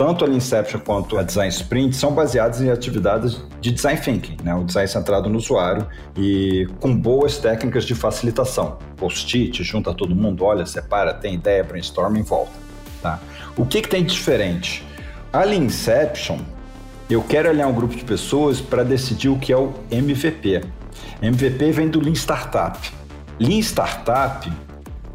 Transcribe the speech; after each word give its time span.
tanto 0.00 0.24
a 0.24 0.28
Inception 0.30 0.80
quanto 0.80 1.18
a 1.18 1.22
Design 1.22 1.50
Sprint 1.50 1.94
são 1.94 2.14
baseadas 2.14 2.62
em 2.62 2.70
atividades 2.70 3.38
de 3.60 3.70
design 3.70 4.00
thinking, 4.00 4.38
né? 4.42 4.54
o 4.54 4.64
design 4.64 4.88
centrado 4.88 5.28
no 5.28 5.36
usuário 5.36 5.86
e 6.16 6.66
com 6.80 6.96
boas 6.96 7.36
técnicas 7.36 7.84
de 7.84 7.94
facilitação. 7.94 8.78
Post-it, 8.96 9.62
junta 9.62 9.92
todo 9.92 10.16
mundo, 10.16 10.42
olha, 10.42 10.64
separa, 10.64 11.12
tem 11.12 11.34
ideia, 11.34 11.62
brainstorm 11.62 12.16
em 12.16 12.22
volta. 12.22 12.50
Tá? 13.02 13.20
O 13.54 13.66
que, 13.66 13.82
que 13.82 13.90
tem 13.90 14.02
de 14.02 14.14
diferente? 14.14 14.82
A 15.30 15.46
Inception, 15.46 16.38
eu 17.10 17.22
quero 17.22 17.50
alinhar 17.50 17.68
um 17.68 17.74
grupo 17.74 17.94
de 17.94 18.02
pessoas 18.02 18.58
para 18.58 18.82
decidir 18.82 19.28
o 19.28 19.38
que 19.38 19.52
é 19.52 19.56
o 19.58 19.74
MVP. 19.90 20.62
MVP 21.20 21.72
vem 21.72 21.90
do 21.90 22.00
Lean 22.00 22.14
Startup. 22.14 22.78
Lean 23.38 23.58
Startup 23.58 24.50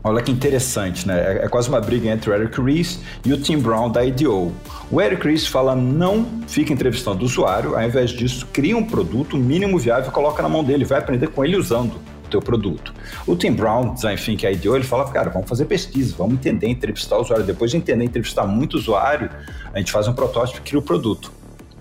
Olha 0.08 0.22
que 0.22 0.32
interessante, 0.32 1.08
né? 1.08 1.40
É, 1.40 1.46
é 1.46 1.48
quase 1.48 1.68
uma 1.68 1.82
briga 1.82 2.08
entre 2.08 2.30
o 2.30 2.34
Eric 2.36 2.62
Ries 2.62 3.00
e 3.26 3.34
o 3.34 3.42
Tim 3.42 3.58
Brown 3.58 3.90
da 3.90 4.06
IDO. 4.06 4.54
O 4.92 5.02
Eric 5.02 5.28
Ries 5.28 5.48
fala 5.48 5.76
não 5.76 6.28
fica 6.48 6.72
entrevistando 6.72 7.24
o 7.24 7.26
usuário, 7.26 7.76
ao 7.76 7.82
invés 7.82 8.12
disso, 8.12 8.48
cria 8.54 8.78
um 8.78 8.86
produto 8.86 9.36
mínimo 9.36 9.80
viável 9.80 10.12
e 10.12 10.14
coloca 10.14 10.44
na 10.44 10.48
mão 10.48 10.64
dele, 10.64 10.86
vai 10.86 11.00
aprender 11.00 11.30
com 11.30 11.44
ele 11.44 11.58
usando 11.58 11.96
o 12.24 12.30
teu 12.30 12.40
produto. 12.40 12.94
O 13.26 13.36
Tim 13.36 13.54
Brown, 13.54 13.96
Design 13.96 14.22
Think 14.22 14.46
IDO, 14.46 14.76
ele 14.76 14.84
fala, 14.84 15.10
cara, 15.10 15.32
vamos 15.32 15.50
fazer 15.50 15.66
pesquisa, 15.66 16.14
vamos 16.16 16.36
entender, 16.36 16.68
entrevistar 16.68 17.18
o 17.18 17.22
usuário. 17.22 17.44
Depois 17.44 17.72
de 17.72 17.78
entender, 17.78 18.04
entrevistar 18.04 18.46
muito 18.46 18.76
usuário, 18.78 19.32
a 19.74 19.80
gente 19.80 19.92
faz 19.92 20.08
um 20.08 20.14
protótipo 20.14 20.60
e 20.60 20.62
cria 20.62 20.78
o 20.78 20.84
produto. 20.84 21.32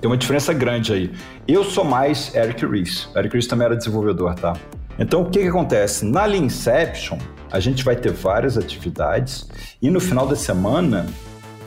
Tem 0.01 0.10
uma 0.10 0.16
diferença 0.16 0.51
grande 0.54 0.95
aí. 0.95 1.10
Eu 1.46 1.62
sou 1.62 1.84
mais 1.84 2.34
Eric 2.34 2.65
Ries. 2.65 3.06
Eric 3.15 3.34
Ries 3.34 3.46
também 3.46 3.66
era 3.66 3.77
desenvolvedor, 3.77 4.34
tá? 4.34 4.54
Então, 4.98 5.23
o 5.23 5.24
que, 5.30 5.41
que 5.41 5.48
acontece? 5.48 6.06
Na 6.06 6.24
Leanception, 6.24 7.18
a 7.55 7.61
gente 7.61 7.85
vai 7.85 7.95
ter 7.95 8.11
várias 8.11 8.59
atividades 8.59 9.47
e 9.81 9.89
no 9.89 10.01
final 10.01 10.27
da 10.27 10.35
semana 10.35 11.07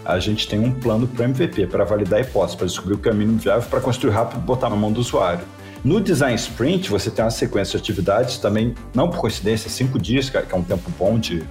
a 0.04 0.20
gente 0.20 0.46
tem 0.46 0.60
um 0.60 0.70
plano 0.70 1.08
para 1.08 1.24
MVP, 1.24 1.68
para 1.68 1.86
validar 1.86 2.20
a 2.20 2.22
hipótese, 2.24 2.58
para 2.58 2.68
descobrir 2.68 2.96
o 2.96 2.98
caminho 2.98 3.38
viável 3.38 3.70
para 3.70 3.80
construir 3.80 4.12
rápido 4.12 4.40
e 4.40 4.42
botar 4.42 4.70
na 4.70 4.76
mão 4.76 4.92
do 4.92 5.00
usuário. 5.00 5.46
No 5.86 6.02
Design 6.02 6.36
Sprint, 6.36 6.90
você 6.90 7.10
tem 7.10 7.24
uma 7.24 7.32
sequência 7.32 7.80
de 7.80 7.84
atividades 7.84 8.38
também, 8.38 8.76
não 8.94 9.10
por 9.10 9.20
coincidência, 9.20 9.70
cinco 9.70 9.98
dias, 9.98 10.30
que 10.30 10.36
é 10.36 10.56
um 10.56 10.62
tempo 10.62 10.92
bom 11.00 11.18
de 11.18 11.42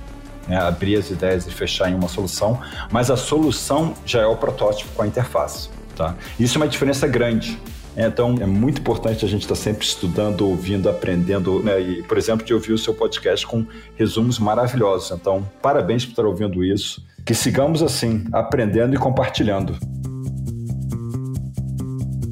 né, 0.46 0.58
abrir 0.58 0.96
as 0.96 1.08
ideias 1.08 1.46
e 1.46 1.50
fechar 1.50 1.90
em 1.90 1.94
uma 1.94 2.08
solução, 2.08 2.60
mas 2.90 3.10
a 3.10 3.16
solução 3.16 3.94
já 4.04 4.20
é 4.20 4.26
o 4.26 4.36
protótipo 4.36 4.92
com 4.94 5.00
a 5.00 5.06
interface. 5.06 5.70
Tá? 5.96 6.14
Isso 6.38 6.58
é 6.58 6.60
uma 6.60 6.68
diferença 6.68 7.06
grande. 7.06 7.58
Então, 7.96 8.34
é 8.40 8.46
muito 8.46 8.80
importante 8.80 9.24
a 9.24 9.28
gente 9.28 9.42
estar 9.42 9.54
tá 9.54 9.60
sempre 9.60 9.86
estudando, 9.86 10.46
ouvindo, 10.46 10.88
aprendendo, 10.88 11.62
né? 11.62 11.80
E, 11.80 12.02
por 12.02 12.18
exemplo, 12.18 12.44
de 12.44 12.52
ouvir 12.52 12.72
o 12.72 12.78
seu 12.78 12.92
podcast 12.92 13.46
com 13.46 13.64
resumos 13.96 14.38
maravilhosos. 14.38 15.10
Então, 15.10 15.48
parabéns 15.62 16.04
por 16.04 16.10
estar 16.10 16.26
ouvindo 16.26 16.62
isso. 16.62 17.02
Que 17.24 17.34
sigamos 17.34 17.82
assim, 17.82 18.24
aprendendo 18.32 18.94
e 18.94 18.98
compartilhando. 18.98 19.78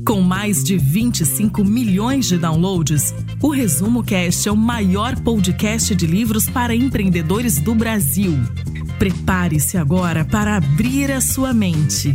Com 0.06 0.20
mais 0.20 0.62
de 0.62 0.76
25 0.76 1.64
milhões 1.64 2.26
de 2.26 2.36
downloads, 2.36 3.14
o 3.42 3.48
Resumo 3.48 4.04
Cast 4.04 4.46
é 4.46 4.52
o 4.52 4.56
maior 4.56 5.18
podcast 5.18 5.94
de 5.94 6.06
livros 6.06 6.46
para 6.46 6.74
empreendedores 6.74 7.58
do 7.58 7.74
Brasil. 7.74 8.34
Prepare-se 8.98 9.78
agora 9.78 10.24
para 10.24 10.56
abrir 10.56 11.10
a 11.10 11.22
sua 11.22 11.54
mente 11.54 12.14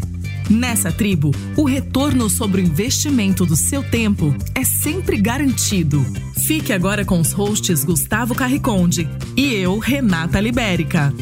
Nessa 0.50 0.92
tribo, 0.92 1.30
o 1.56 1.64
retorno 1.64 2.28
sobre 2.28 2.60
o 2.60 2.64
investimento 2.64 3.46
do 3.46 3.56
seu 3.56 3.84
tempo 3.84 4.36
é 4.56 4.64
sempre 4.64 5.16
garantido. 5.18 6.04
Fique 6.48 6.74
agora 6.74 7.06
com 7.06 7.20
os 7.20 7.32
hosts 7.32 7.84
Gustavo 7.84 8.34
Carriconde 8.34 9.08
e 9.38 9.54
eu, 9.54 9.78
Renata 9.78 10.40
Libérica. 10.40 11.14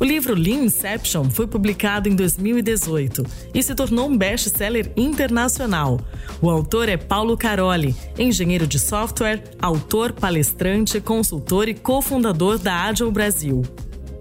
O 0.00 0.04
livro 0.04 0.34
Lean 0.34 0.64
Inception 0.64 1.28
foi 1.28 1.46
publicado 1.46 2.08
em 2.08 2.16
2018 2.16 3.22
e 3.52 3.62
se 3.62 3.74
tornou 3.74 4.08
um 4.08 4.16
best-seller 4.16 4.90
internacional. 4.96 6.00
O 6.40 6.48
autor 6.48 6.88
é 6.88 6.96
Paulo 6.96 7.36
Caroli, 7.36 7.94
engenheiro 8.18 8.66
de 8.66 8.78
software, 8.78 9.44
autor, 9.60 10.12
palestrante, 10.12 11.02
consultor 11.02 11.68
e 11.68 11.74
cofundador 11.74 12.58
da 12.58 12.84
Agile 12.84 13.10
Brasil. 13.10 13.62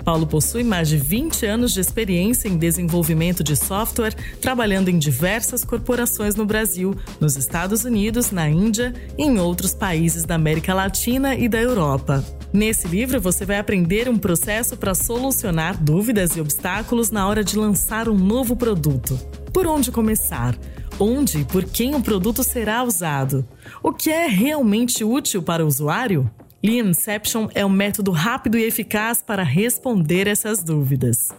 Paulo 0.03 0.27
possui 0.27 0.65
mais 0.65 0.89
de 0.89 0.97
20 0.97 1.45
anos 1.45 1.73
de 1.73 1.79
experiência 1.79 2.49
em 2.49 2.57
desenvolvimento 2.57 3.41
de 3.41 3.55
software, 3.55 4.15
trabalhando 4.41 4.89
em 4.89 4.99
diversas 4.99 5.63
corporações 5.63 6.35
no 6.35 6.45
Brasil, 6.45 6.93
nos 7.21 7.37
Estados 7.37 7.85
Unidos, 7.85 8.31
na 8.31 8.49
Índia 8.49 8.93
e 9.17 9.23
em 9.23 9.39
outros 9.39 9.73
países 9.73 10.25
da 10.25 10.35
América 10.35 10.73
Latina 10.73 11.35
e 11.35 11.47
da 11.47 11.61
Europa. 11.61 12.25
Nesse 12.51 12.87
livro, 12.87 13.21
você 13.21 13.45
vai 13.45 13.59
aprender 13.59 14.09
um 14.09 14.17
processo 14.17 14.75
para 14.75 14.95
solucionar 14.95 15.77
dúvidas 15.77 16.35
e 16.35 16.41
obstáculos 16.41 17.11
na 17.11 17.27
hora 17.27 17.43
de 17.43 17.55
lançar 17.55 18.09
um 18.09 18.17
novo 18.17 18.55
produto. 18.55 19.19
Por 19.53 19.67
onde 19.67 19.91
começar? 19.91 20.57
Onde 20.99 21.41
e 21.41 21.45
por 21.45 21.63
quem 21.63 21.93
o 21.93 22.01
produto 22.01 22.43
será 22.43 22.83
usado? 22.83 23.47
O 23.83 23.93
que 23.93 24.09
é 24.09 24.27
realmente 24.27 25.03
útil 25.03 25.43
para 25.43 25.63
o 25.63 25.67
usuário? 25.67 26.29
Leanception 26.61 27.47
é 27.53 27.63
um 27.63 27.69
método 27.69 28.11
rápido 28.11 28.57
e 28.57 28.63
eficaz 28.63 29.21
para 29.21 29.43
responder 29.43 30.27
essas 30.27 30.63
dúvidas. 30.63 31.29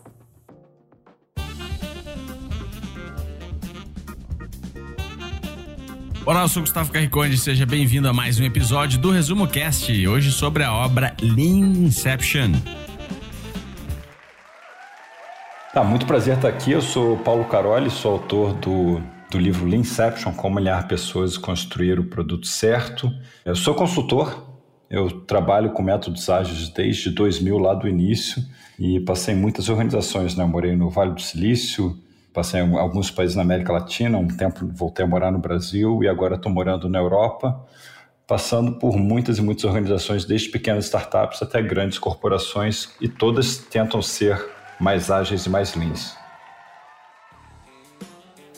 Olá, 6.27 6.43
eu 6.43 6.49
sou 6.49 6.63
Gustavo 6.63 6.93
Carriconde, 6.93 7.37
seja 7.39 7.65
bem-vindo 7.65 8.09
a 8.09 8.13
mais 8.13 8.39
um 8.39 8.45
episódio 8.45 9.01
do 9.01 9.11
Resumo 9.11 9.49
Cast, 9.49 10.07
hoje 10.07 10.31
sobre 10.31 10.63
a 10.63 10.73
obra 10.73 11.15
Leanception. 11.21 12.53
Tá, 15.73 15.83
muito 15.83 16.07
prazer 16.07 16.37
estar 16.37 16.49
aqui. 16.49 16.73
Eu 16.73 16.83
sou 16.83 17.17
Paulo 17.19 17.45
Caroli, 17.45 17.91
sou 17.91 18.13
autor 18.13 18.53
do, 18.55 19.01
do 19.31 19.39
livro 19.39 19.67
Leanception, 19.67 20.33
Como 20.33 20.59
Olhar 20.59 20.87
Pessoas 20.87 21.35
e 21.35 21.41
Construir 21.41 21.99
o 21.99 22.05
Produto 22.05 22.47
Certo. 22.47 23.11
Eu 23.45 23.57
sou 23.57 23.75
consultor 23.75 24.51
eu 24.91 25.09
trabalho 25.21 25.71
com 25.71 25.85
métodos 25.85 26.29
ágeis 26.29 26.69
desde 26.69 27.11
2000, 27.11 27.57
lá 27.59 27.75
do 27.75 27.87
início, 27.87 28.43
e 28.77 28.99
passei 28.99 29.35
em 29.35 29.39
muitas 29.39 29.69
organizações. 29.69 30.35
Né? 30.35 30.43
Eu 30.43 30.49
morei 30.49 30.75
no 30.75 30.91
Vale 30.91 31.13
do 31.13 31.23
Silício, 31.23 31.97
passei 32.33 32.61
em 32.61 32.77
alguns 32.77 33.11
países 33.11 33.37
na 33.37 33.43
América 33.43 33.73
Latina, 33.73 34.19
um 34.19 34.29
tempo 34.29 34.69
voltei 34.73 35.05
a 35.05 35.09
morar 35.09 35.31
no 35.31 35.39
Brasil 35.39 36.03
e 36.03 36.09
agora 36.09 36.37
estou 36.37 36.51
morando 36.51 36.89
na 36.89 36.99
Europa, 36.99 37.65
passando 38.27 38.73
por 38.73 38.97
muitas 38.97 39.39
e 39.39 39.43
muitas 39.43 39.65
organizações, 39.65 40.25
desde 40.25 40.49
pequenas 40.49 40.85
startups 40.85 41.43
até 41.43 41.61
grandes 41.61 41.99
corporações, 41.99 42.91
e 43.01 43.09
todas 43.09 43.59
tentam 43.59 44.01
ser 44.01 44.41
mais 44.79 45.11
ágeis 45.11 45.47
e 45.47 45.51
mais 45.51 45.75
leans. 45.75 46.17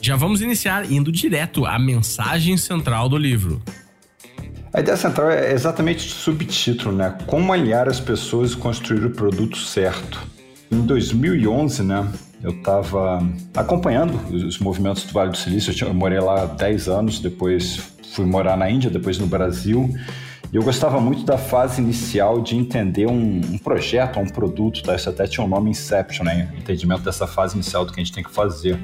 Já 0.01 0.17
vamos 0.17 0.43
iniciar 0.43 0.91
indo 0.91 1.13
direto 1.13 1.65
à 1.65 1.79
mensagem 1.79 2.57
central 2.57 3.09
do 3.09 3.17
livro. 3.17 3.63
A 4.75 4.81
ideia 4.81 4.97
central 4.97 5.31
é 5.31 5.53
exatamente 5.53 6.07
o 6.07 6.11
subtítulo, 6.11 6.95
né? 6.95 7.17
Como 7.27 7.53
aliar 7.53 7.89
as 7.89 8.01
pessoas 8.01 8.53
e 8.53 8.57
construir 8.57 9.05
o 9.05 9.11
produto 9.11 9.57
certo. 9.57 10.21
Em 10.71 10.81
2011, 10.81 11.83
né, 11.83 12.11
eu 12.43 12.51
estava 12.51 13.23
acompanhando 13.55 14.15
os 14.35 14.59
movimentos 14.59 15.05
do 15.05 15.13
Vale 15.13 15.31
do 15.31 15.37
Silício. 15.37 15.73
Eu, 15.87 15.95
morei 15.95 16.19
lá 16.19 16.43
há 16.43 16.47
10 16.47 16.89
anos, 16.89 17.21
depois 17.21 17.81
fui 18.15 18.27
morar 18.27 18.57
na 18.57 18.69
Índia, 18.69 18.91
depois 18.91 19.19
no 19.19 19.27
Brasil. 19.27 19.89
E 20.53 20.57
eu 20.57 20.63
gostava 20.63 21.01
muito 21.01 21.25
da 21.25 21.39
fase 21.39 21.81
inicial 21.81 22.39
de 22.43 22.55
entender 22.55 23.07
um, 23.07 23.41
um 23.41 23.57
projeto, 23.57 24.21
um 24.21 24.27
produto, 24.27 24.83
tá? 24.83 24.95
Isso 24.95 25.09
até 25.09 25.27
tinha 25.27 25.43
um 25.43 25.49
nome 25.49 25.71
Inception, 25.71 26.27
né? 26.27 26.53
Entendimento 26.59 27.01
dessa 27.01 27.27
fase 27.27 27.55
inicial 27.55 27.87
do 27.87 27.93
que 27.93 27.99
a 27.99 28.05
gente 28.05 28.13
tem 28.13 28.23
que 28.23 28.31
fazer. 28.31 28.79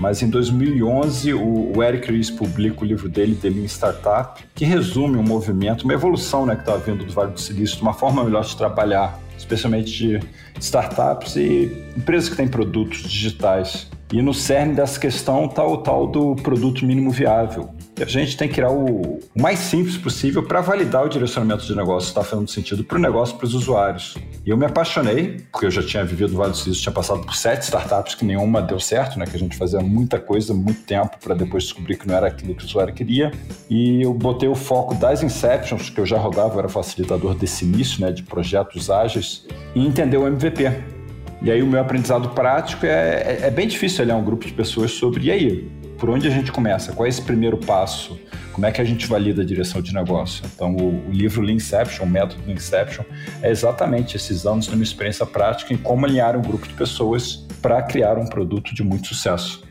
Mas 0.00 0.20
em 0.20 0.28
2011, 0.28 1.32
o, 1.32 1.80
Eric 1.80 2.10
Ries 2.10 2.28
publica 2.28 2.82
o 2.82 2.84
livro 2.84 3.08
dele, 3.08 3.36
The 3.36 3.48
Lean 3.48 3.66
Startup, 3.66 4.44
que 4.52 4.64
resume 4.64 5.16
um 5.16 5.22
movimento, 5.22 5.84
uma 5.84 5.94
evolução 5.94 6.44
né, 6.44 6.56
que 6.56 6.62
está 6.62 6.76
vindo 6.76 7.04
do 7.04 7.12
Vale 7.12 7.30
do 7.30 7.40
Silício, 7.40 7.80
uma 7.80 7.94
forma 7.94 8.24
melhor 8.24 8.44
de 8.44 8.56
trabalhar, 8.56 9.18
especialmente 9.38 9.90
de 9.92 10.20
startups 10.58 11.36
e 11.36 11.84
empresas 11.96 12.28
que 12.28 12.36
têm 12.36 12.48
produtos 12.48 13.02
digitais. 13.02 13.88
E 14.12 14.22
no 14.22 14.32
cerne 14.32 14.74
dessa 14.74 15.00
questão 15.00 15.46
está 15.46 15.66
o 15.66 15.78
tal 15.78 16.06
do 16.06 16.36
produto 16.36 16.84
mínimo 16.84 17.10
viável, 17.10 17.74
a 18.00 18.04
gente 18.04 18.36
tem 18.36 18.46
que 18.46 18.54
criar 18.54 18.70
o, 18.70 19.18
mais 19.34 19.58
simples 19.58 19.96
possível 19.96 20.42
para 20.42 20.60
validar 20.60 21.04
o 21.04 21.08
direcionamento 21.08 21.64
de 21.64 21.74
negócio, 21.74 22.08
está 22.08 22.22
fazendo 22.22 22.48
sentido 22.48 22.84
para 22.84 22.98
o 22.98 23.00
negócio 23.00 23.34
e 23.34 23.38
para 23.38 23.46
os 23.46 23.54
usuários. 23.54 24.16
E 24.44 24.50
eu 24.50 24.56
me 24.56 24.66
apaixonei, 24.66 25.40
porque 25.50 25.66
eu 25.66 25.70
já 25.70 25.82
tinha 25.82 26.04
vivido 26.04 26.32
no 26.32 26.38
Vale 26.38 26.50
do 26.50 26.56
Silício, 26.56 26.82
tinha 26.82 26.92
passado 26.92 27.22
por 27.22 27.34
sete 27.34 27.62
startups 27.62 28.14
que 28.14 28.24
nenhuma 28.24 28.60
deu 28.60 28.78
certo, 28.78 29.18
né? 29.18 29.24
Que 29.24 29.36
a 29.36 29.38
gente 29.38 29.56
fazia 29.56 29.80
muita 29.80 30.20
coisa, 30.20 30.52
muito 30.52 30.82
tempo 30.82 31.16
para 31.22 31.34
depois 31.34 31.64
descobrir 31.64 31.96
que 31.96 32.06
não 32.06 32.14
era 32.14 32.26
aquilo 32.26 32.54
que 32.54 32.62
o 32.62 32.66
usuário 32.66 32.92
queria. 32.92 33.32
E 33.70 34.02
eu 34.02 34.12
botei 34.12 34.48
o 34.48 34.54
foco 34.54 34.94
das 34.94 35.22
Inceptions, 35.22 35.88
que 35.90 36.00
eu 36.00 36.06
já 36.06 36.18
rodava, 36.18 36.54
eu 36.54 36.58
era 36.60 36.68
facilitador 36.68 37.34
desse 37.34 37.64
início, 37.64 38.00
né? 38.00 38.12
De 38.12 38.22
projetos 38.22 38.90
ágeis, 38.90 39.46
e 39.74 39.84
entender 39.84 40.18
o 40.18 40.26
MVP. 40.26 40.95
E 41.42 41.50
aí 41.50 41.62
o 41.62 41.66
meu 41.66 41.80
aprendizado 41.80 42.30
prático 42.30 42.86
é, 42.86 42.88
é, 42.90 43.38
é 43.42 43.50
bem 43.50 43.68
difícil 43.68 44.04
olhar 44.04 44.16
um 44.16 44.24
grupo 44.24 44.46
de 44.46 44.52
pessoas 44.52 44.90
sobre, 44.92 45.26
e 45.26 45.30
aí, 45.30 45.70
por 45.98 46.10
onde 46.10 46.26
a 46.26 46.30
gente 46.30 46.50
começa? 46.50 46.92
Qual 46.92 47.06
é 47.06 47.08
esse 47.08 47.22
primeiro 47.22 47.58
passo? 47.58 48.18
Como 48.52 48.64
é 48.64 48.72
que 48.72 48.80
a 48.80 48.84
gente 48.84 49.06
valida 49.06 49.42
a 49.42 49.44
direção 49.44 49.82
de 49.82 49.92
negócio? 49.92 50.42
Então, 50.54 50.74
o, 50.74 51.08
o 51.08 51.12
livro 51.12 51.42
Leanception, 51.42 52.04
o 52.04 52.08
método 52.08 52.42
Leanception, 52.46 53.04
é 53.42 53.50
exatamente 53.50 54.16
esses 54.16 54.46
anos 54.46 54.66
de 54.66 54.74
uma 54.74 54.82
experiência 54.82 55.26
prática 55.26 55.74
em 55.74 55.76
como 55.76 56.06
alinhar 56.06 56.36
um 56.36 56.42
grupo 56.42 56.66
de 56.66 56.72
pessoas 56.72 57.46
para 57.60 57.82
criar 57.82 58.16
um 58.16 58.26
produto 58.26 58.74
de 58.74 58.82
muito 58.82 59.08
sucesso. 59.08 59.62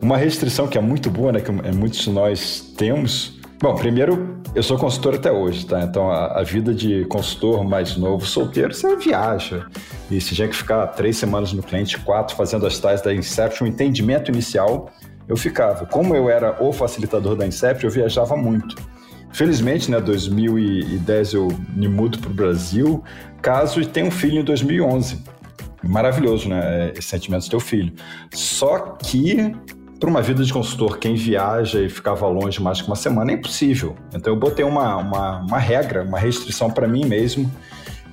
Uma 0.00 0.16
restrição 0.16 0.68
que 0.68 0.78
é 0.78 0.80
muito 0.80 1.10
boa, 1.10 1.32
né, 1.32 1.40
que 1.40 1.50
muitos 1.50 2.00
de 2.00 2.10
nós 2.10 2.72
temos. 2.76 3.39
Bom, 3.62 3.74
primeiro, 3.74 4.40
eu 4.54 4.62
sou 4.62 4.78
consultor 4.78 5.16
até 5.16 5.30
hoje, 5.30 5.66
tá? 5.66 5.82
Então, 5.82 6.10
a, 6.10 6.40
a 6.40 6.42
vida 6.42 6.72
de 6.72 7.04
consultor 7.04 7.62
mais 7.62 7.94
novo, 7.94 8.24
solteiro, 8.24 8.72
você 8.72 8.96
viaja. 8.96 9.66
E 10.10 10.18
se 10.18 10.34
tinha 10.34 10.48
que 10.48 10.56
ficar 10.56 10.86
três 10.86 11.18
semanas 11.18 11.52
no 11.52 11.62
cliente, 11.62 11.98
quatro, 11.98 12.34
fazendo 12.34 12.66
as 12.66 12.78
tais 12.78 13.02
da 13.02 13.12
Inception, 13.12 13.66
o 13.66 13.68
entendimento 13.68 14.30
inicial, 14.30 14.90
eu 15.28 15.36
ficava. 15.36 15.84
Como 15.84 16.16
eu 16.16 16.30
era 16.30 16.56
o 16.58 16.72
facilitador 16.72 17.36
da 17.36 17.46
Inception, 17.46 17.90
eu 17.90 17.92
viajava 17.92 18.34
muito. 18.34 18.76
Felizmente, 19.30 19.90
né, 19.90 20.00
2010 20.00 21.34
eu 21.34 21.48
me 21.76 21.86
mudo 21.86 22.18
para 22.18 22.30
o 22.30 22.34
Brasil, 22.34 23.04
caso 23.42 23.82
e 23.82 23.84
tenho 23.84 24.06
um 24.06 24.10
filho 24.10 24.40
em 24.40 24.44
2011. 24.44 25.22
Maravilhoso, 25.82 26.48
né, 26.48 26.92
esse 26.96 27.08
sentimento 27.08 27.42
de 27.42 27.50
ter 27.50 27.56
o 27.56 27.60
filho. 27.60 27.92
Só 28.32 28.96
que 29.02 29.54
para 30.00 30.08
uma 30.08 30.22
vida 30.22 30.42
de 30.42 30.50
consultor, 30.50 30.98
quem 30.98 31.14
viaja 31.14 31.78
e 31.82 31.90
ficava 31.90 32.26
longe 32.26 32.60
mais 32.60 32.80
que 32.80 32.88
uma 32.88 32.96
semana 32.96 33.32
é 33.32 33.34
impossível. 33.34 33.94
Então 34.14 34.32
eu 34.32 34.38
botei 34.38 34.64
uma, 34.64 34.96
uma, 34.96 35.40
uma 35.40 35.58
regra, 35.58 36.02
uma 36.02 36.18
restrição 36.18 36.70
para 36.70 36.88
mim 36.88 37.04
mesmo, 37.04 37.52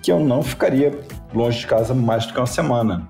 que 0.04 0.12
eu 0.12 0.20
não 0.20 0.44
ficaria 0.44 1.00
longe 1.34 1.60
de 1.60 1.68
casa 1.68 1.94
mais 1.94 2.26
do 2.26 2.34
que 2.34 2.40
uma 2.40 2.46
semana. 2.46 3.10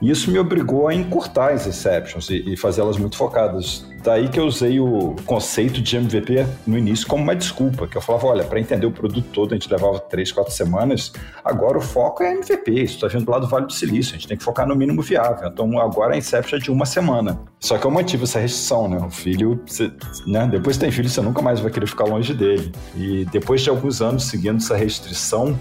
E 0.00 0.10
isso 0.10 0.30
me 0.30 0.38
obrigou 0.38 0.88
a 0.88 0.94
encurtar 0.94 1.52
as 1.52 1.66
exceptions 1.66 2.30
e, 2.30 2.52
e 2.52 2.56
fazê-las 2.56 2.96
muito 2.96 3.16
focadas. 3.16 3.84
Daí 4.02 4.28
que 4.28 4.38
eu 4.38 4.46
usei 4.46 4.78
o 4.78 5.16
conceito 5.26 5.82
de 5.82 5.96
MVP 5.96 6.46
no 6.66 6.78
início 6.78 7.06
como 7.06 7.22
uma 7.22 7.34
desculpa, 7.34 7.86
que 7.86 7.96
eu 7.96 8.00
falava, 8.00 8.28
olha, 8.28 8.44
para 8.44 8.60
entender 8.60 8.86
o 8.86 8.92
produto 8.92 9.26
todo 9.32 9.52
a 9.52 9.54
gente 9.56 9.70
levava 9.70 9.98
três, 9.98 10.30
quatro 10.30 10.52
semanas, 10.52 11.12
agora 11.44 11.78
o 11.78 11.80
foco 11.80 12.22
é 12.22 12.32
MVP, 12.32 12.70
isso 12.70 12.94
está 12.94 13.08
vindo 13.08 13.28
lá 13.28 13.40
do 13.40 13.48
Vale 13.48 13.66
do 13.66 13.72
Silício, 13.72 14.14
a 14.14 14.18
gente 14.18 14.28
tem 14.28 14.36
que 14.36 14.44
focar 14.44 14.66
no 14.68 14.76
mínimo 14.76 15.02
viável. 15.02 15.48
Então 15.48 15.78
agora 15.80 16.14
a 16.14 16.16
Inception 16.16 16.58
é 16.58 16.62
de 16.62 16.70
uma 16.70 16.86
semana. 16.86 17.40
Só 17.58 17.76
que 17.76 17.84
eu 17.84 17.90
mantive 17.90 18.22
essa 18.22 18.38
restrição, 18.38 18.88
né? 18.88 18.98
O 18.98 19.10
filho, 19.10 19.60
você, 19.66 19.92
né? 20.26 20.46
depois 20.46 20.76
que 20.76 20.84
tem 20.84 20.92
filho, 20.92 21.08
você 21.08 21.20
nunca 21.20 21.42
mais 21.42 21.58
vai 21.58 21.70
querer 21.70 21.86
ficar 21.86 22.04
longe 22.04 22.32
dele. 22.32 22.72
E 22.96 23.24
depois 23.26 23.62
de 23.62 23.68
alguns 23.68 24.00
anos 24.00 24.24
seguindo 24.24 24.58
essa 24.58 24.76
restrição, 24.76 25.58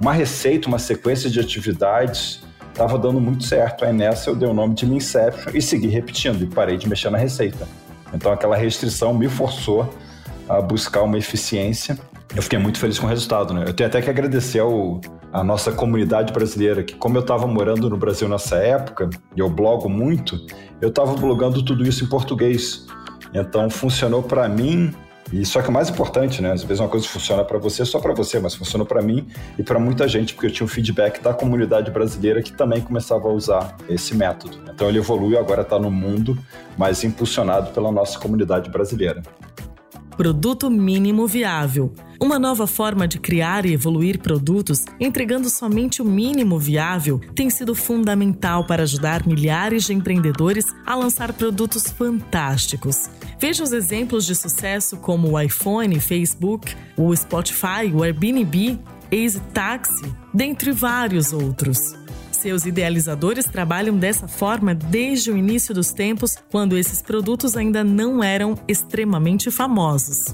uma 0.00 0.12
receita, 0.12 0.66
uma 0.66 0.78
sequência 0.78 1.30
de 1.30 1.38
atividades 1.38 2.45
estava 2.76 2.98
dando 2.98 3.18
muito 3.18 3.42
certo. 3.42 3.84
Aí 3.84 3.92
nessa 3.92 4.28
eu 4.28 4.36
dei 4.36 4.46
o 4.46 4.52
nome 4.52 4.74
de 4.74 4.86
Inception 4.86 5.50
e 5.54 5.62
segui 5.62 5.88
repetindo 5.88 6.42
e 6.42 6.46
parei 6.46 6.76
de 6.76 6.86
mexer 6.86 7.10
na 7.10 7.16
receita. 7.16 7.66
Então 8.12 8.30
aquela 8.30 8.54
restrição 8.54 9.14
me 9.14 9.28
forçou 9.28 9.92
a 10.46 10.60
buscar 10.60 11.02
uma 11.02 11.16
eficiência. 11.16 11.98
Eu 12.34 12.42
fiquei 12.42 12.58
muito 12.58 12.78
feliz 12.78 12.98
com 12.98 13.06
o 13.06 13.08
resultado, 13.08 13.54
né? 13.54 13.64
Eu 13.66 13.72
tenho 13.72 13.88
até 13.88 14.02
que 14.02 14.10
agradecer 14.10 14.58
ao, 14.58 15.00
a 15.32 15.42
nossa 15.42 15.72
comunidade 15.72 16.32
brasileira, 16.32 16.84
que 16.84 16.94
como 16.94 17.16
eu 17.16 17.22
estava 17.22 17.46
morando 17.46 17.88
no 17.88 17.96
Brasil 17.96 18.28
nessa 18.28 18.56
época, 18.56 19.08
e 19.34 19.40
eu 19.40 19.48
blogo 19.48 19.88
muito, 19.88 20.38
eu 20.80 20.90
estava 20.90 21.14
blogando 21.14 21.64
tudo 21.64 21.86
isso 21.86 22.04
em 22.04 22.08
português. 22.08 22.86
Então 23.32 23.70
funcionou 23.70 24.22
para 24.22 24.48
mim 24.48 24.94
e 25.32 25.44
só 25.44 25.60
que 25.60 25.68
o 25.68 25.72
mais 25.72 25.90
importante, 25.90 26.40
né? 26.40 26.52
Às 26.52 26.62
vezes 26.62 26.80
uma 26.80 26.88
coisa 26.88 27.06
funciona 27.06 27.44
para 27.44 27.58
você 27.58 27.84
só 27.84 27.98
para 27.98 28.14
você, 28.14 28.38
mas 28.38 28.54
funcionou 28.54 28.86
para 28.86 29.02
mim 29.02 29.26
e 29.58 29.62
para 29.62 29.78
muita 29.78 30.06
gente, 30.06 30.34
porque 30.34 30.46
eu 30.46 30.52
tinha 30.52 30.64
um 30.64 30.68
feedback 30.68 31.20
da 31.20 31.34
comunidade 31.34 31.90
brasileira 31.90 32.42
que 32.42 32.52
também 32.52 32.80
começava 32.80 33.28
a 33.28 33.32
usar 33.32 33.76
esse 33.88 34.14
método. 34.14 34.58
Então 34.72 34.88
ele 34.88 34.98
evoluiu, 34.98 35.38
agora 35.38 35.62
está 35.62 35.78
no 35.78 35.90
mundo, 35.90 36.38
mas 36.76 37.02
impulsionado 37.02 37.72
pela 37.72 37.90
nossa 37.90 38.18
comunidade 38.18 38.70
brasileira. 38.70 39.22
Produto 40.16 40.70
mínimo 40.70 41.26
viável. 41.26 41.92
Uma 42.18 42.38
nova 42.38 42.66
forma 42.66 43.06
de 43.06 43.18
criar 43.18 43.66
e 43.66 43.74
evoluir 43.74 44.18
produtos, 44.18 44.86
entregando 44.98 45.50
somente 45.50 46.00
o 46.00 46.04
mínimo 46.06 46.58
viável, 46.58 47.20
tem 47.34 47.50
sido 47.50 47.74
fundamental 47.74 48.64
para 48.64 48.84
ajudar 48.84 49.26
milhares 49.26 49.84
de 49.84 49.92
empreendedores 49.92 50.64
a 50.86 50.94
lançar 50.94 51.34
produtos 51.34 51.90
fantásticos. 51.90 53.10
Veja 53.38 53.62
os 53.62 53.72
exemplos 53.72 54.24
de 54.24 54.34
sucesso 54.34 54.96
como 54.96 55.32
o 55.32 55.40
iPhone, 55.40 56.00
Facebook, 56.00 56.74
o 56.96 57.14
Spotify, 57.14 57.92
o 57.92 58.02
Airbnb, 58.02 58.78
Easy 59.12 59.40
Taxi, 59.52 60.10
dentre 60.32 60.72
vários 60.72 61.34
outros. 61.34 61.94
Seus 62.36 62.66
idealizadores 62.66 63.46
trabalham 63.46 63.96
dessa 63.96 64.28
forma 64.28 64.74
desde 64.74 65.30
o 65.30 65.36
início 65.36 65.74
dos 65.74 65.90
tempos, 65.90 66.36
quando 66.50 66.76
esses 66.76 67.00
produtos 67.00 67.56
ainda 67.56 67.82
não 67.82 68.22
eram 68.22 68.54
extremamente 68.68 69.50
famosos. 69.50 70.26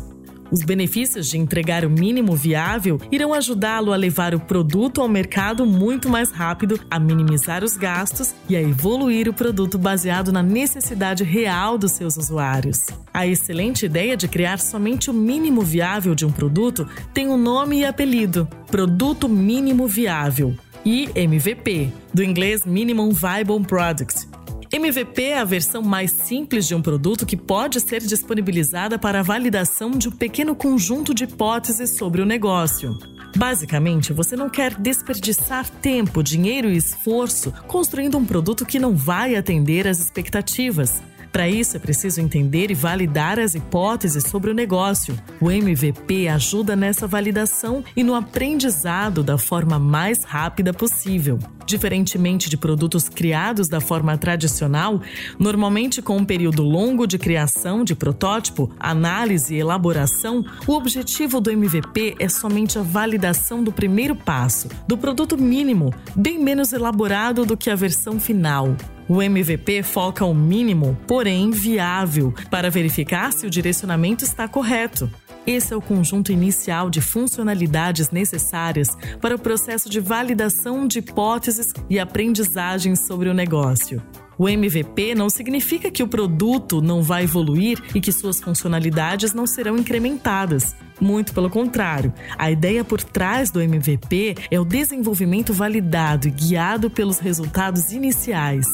Os 0.51 0.63
benefícios 0.63 1.29
de 1.29 1.39
entregar 1.39 1.85
o 1.85 1.89
mínimo 1.89 2.37
viável 2.37 3.01
irão 3.11 3.33
ajudá-lo 3.33 3.93
a 3.93 3.97
levar 3.97 4.35
o 4.35 4.41
produto 4.41 5.01
ao 5.01 5.09
mercado 5.09 5.65
muito 5.65 6.11
mais 6.11 6.31
rápido, 6.31 6.79
a 6.91 6.99
minimizar 6.99 7.65
os 7.65 7.77
gastos 7.77 8.35
e 8.49 8.57
a 8.57 8.61
evoluir 8.61 9.29
o 9.29 9.33
produto 9.33 9.79
baseado 9.79 10.31
na 10.31 10.43
necessidade 10.43 11.25
real 11.25 11.79
dos 11.79 11.93
seus 11.93 12.19
usuários. 12.19 12.89
A 13.15 13.27
excelente 13.27 13.87
ideia 13.87 14.17
de 14.17 14.29
criar 14.29 14.59
somente 14.59 15.09
o 15.09 15.15
mínimo 15.15 15.63
viável 15.63 16.15
de 16.15 16.27
um 16.27 16.33
produto 16.33 16.87
tem 17.15 17.29
um 17.29 17.39
nome 17.39 17.79
e 17.79 17.87
apelido: 17.87 18.47
Produto 18.67 19.29
Mínimo 19.29 19.87
Viável. 19.87 20.55
E 20.85 21.09
MVP, 21.15 21.93
do 22.13 22.25
inglês 22.25 22.67
Minimum 22.67 23.11
Viable 23.11 23.65
Product, 23.65 24.27
MVP 24.73 25.23
é 25.23 25.39
a 25.39 25.45
versão 25.45 25.81
mais 25.81 26.11
simples 26.11 26.67
de 26.67 26.75
um 26.75 26.83
produto 26.83 27.25
que 27.25 27.37
pode 27.37 27.81
ser 27.81 28.01
disponibilizada 28.01 28.99
para 28.99 29.21
a 29.21 29.23
validação 29.23 29.93
de 29.93 30.09
um 30.09 30.11
pequeno 30.11 30.57
conjunto 30.57 31.15
de 31.15 31.23
hipóteses 31.23 31.91
sobre 31.91 32.21
o 32.21 32.27
negócio. 32.27 32.99
Basicamente, 33.37 34.13
você 34.13 34.35
não 34.35 34.51
quer 34.51 34.75
desperdiçar 34.75 35.69
tempo, 35.69 36.21
dinheiro 36.21 36.69
e 36.69 36.77
esforço 36.77 37.53
construindo 37.69 38.19
um 38.19 38.25
produto 38.25 38.67
que 38.67 38.81
não 38.81 38.97
vai 38.97 39.37
atender 39.37 39.87
às 39.87 40.01
expectativas. 40.01 41.01
Para 41.33 41.49
isso, 41.49 41.79
é 41.79 41.81
preciso 41.81 42.21
entender 42.21 42.71
e 42.71 42.75
validar 42.75 43.39
as 43.39 43.55
hipóteses 43.55 44.25
sobre 44.25 44.51
o 44.51 44.55
negócio. 44.55 45.19
O 45.41 45.51
MVP 45.51 46.29
ajuda 46.29 46.77
nessa 46.77 47.07
validação 47.07 47.83
e 47.97 48.05
no 48.05 48.15
aprendizado 48.15 49.23
da 49.23 49.39
forma 49.39 49.79
mais 49.79 50.25
rápida 50.25 50.75
possível. 50.75 51.39
Diferentemente 51.65 52.51
de 52.51 52.57
produtos 52.59 53.09
criados 53.09 53.67
da 53.67 53.81
forma 53.81 54.19
tradicional, 54.19 55.01
normalmente 55.39 56.03
com 56.03 56.19
um 56.19 56.25
período 56.25 56.63
longo 56.63 57.07
de 57.07 57.19
criação 57.19 57.83
de 57.83 57.95
protótipo, 57.95 58.71
análise 58.79 59.55
e 59.55 59.59
elaboração, 59.59 60.45
o 60.67 60.73
objetivo 60.73 61.41
do 61.41 61.51
MVP 61.51 62.17
é 62.19 62.29
somente 62.29 62.79
a 62.79 62.83
validação 62.83 63.65
do 63.65 63.73
primeiro 63.73 64.15
passo, 64.15 64.69
do 64.87 64.99
produto 64.99 65.39
mínimo, 65.39 65.95
bem 66.15 66.39
menos 66.39 66.75
elaborado 66.75 67.47
do 67.47 67.57
que 67.57 67.71
a 67.71 67.75
versão 67.75 68.21
final. 68.21 68.77
O 69.09 69.21
MVP 69.21 69.83
foca 69.83 70.25
o 70.25 70.35
mínimo, 70.35 70.97
porém 71.07 71.51
viável, 71.51 72.33
para 72.51 72.71
verificar 72.71 73.33
se 73.33 73.47
o 73.47 73.51
direcionamento 73.51 74.25
está 74.25 74.47
correto. 74.47 75.11
Esse 75.47 75.75
é 75.75 75.77
o 75.77 75.83
conjunto 75.83 76.31
inicial 76.31 76.89
de 76.89 77.01
funcionalidades 77.01 78.11
necessárias 78.11 78.97
para 79.21 79.35
o 79.35 79.39
processo 79.39 79.91
de 79.91 79.99
validação 79.99 80.87
de 80.87 81.01
hipóteses 81.01 81.73
e 81.91 81.99
aprendizagem 81.99 82.95
sobre 82.95 83.29
o 83.29 83.35
negócio. 83.35 84.01
O 84.39 84.49
MVP 84.49 85.15
não 85.15 85.29
significa 85.29 85.91
que 85.91 86.03
o 86.03 86.09
produto 86.09 86.81
não 86.81 87.03
vai 87.03 87.25
evoluir 87.25 87.79
e 87.95 88.01
que 88.01 88.13
suas 88.13 88.41
funcionalidades 88.41 89.35
não 89.35 89.47
serão 89.47 89.77
incrementadas. 89.77 90.75
Muito 91.03 91.35
pelo 91.35 91.51
contrário, 91.51 92.15
a 92.39 92.49
ideia 92.49 92.85
por 92.85 93.03
trás 93.03 93.51
do 93.51 93.61
MVP 93.61 94.37
é 94.49 94.61
o 94.61 94.65
desenvolvimento 94.65 95.53
validado 95.53 96.29
e 96.29 96.31
guiado 96.31 96.89
pelos 96.89 97.19
resultados 97.19 97.91
iniciais. 97.91 98.69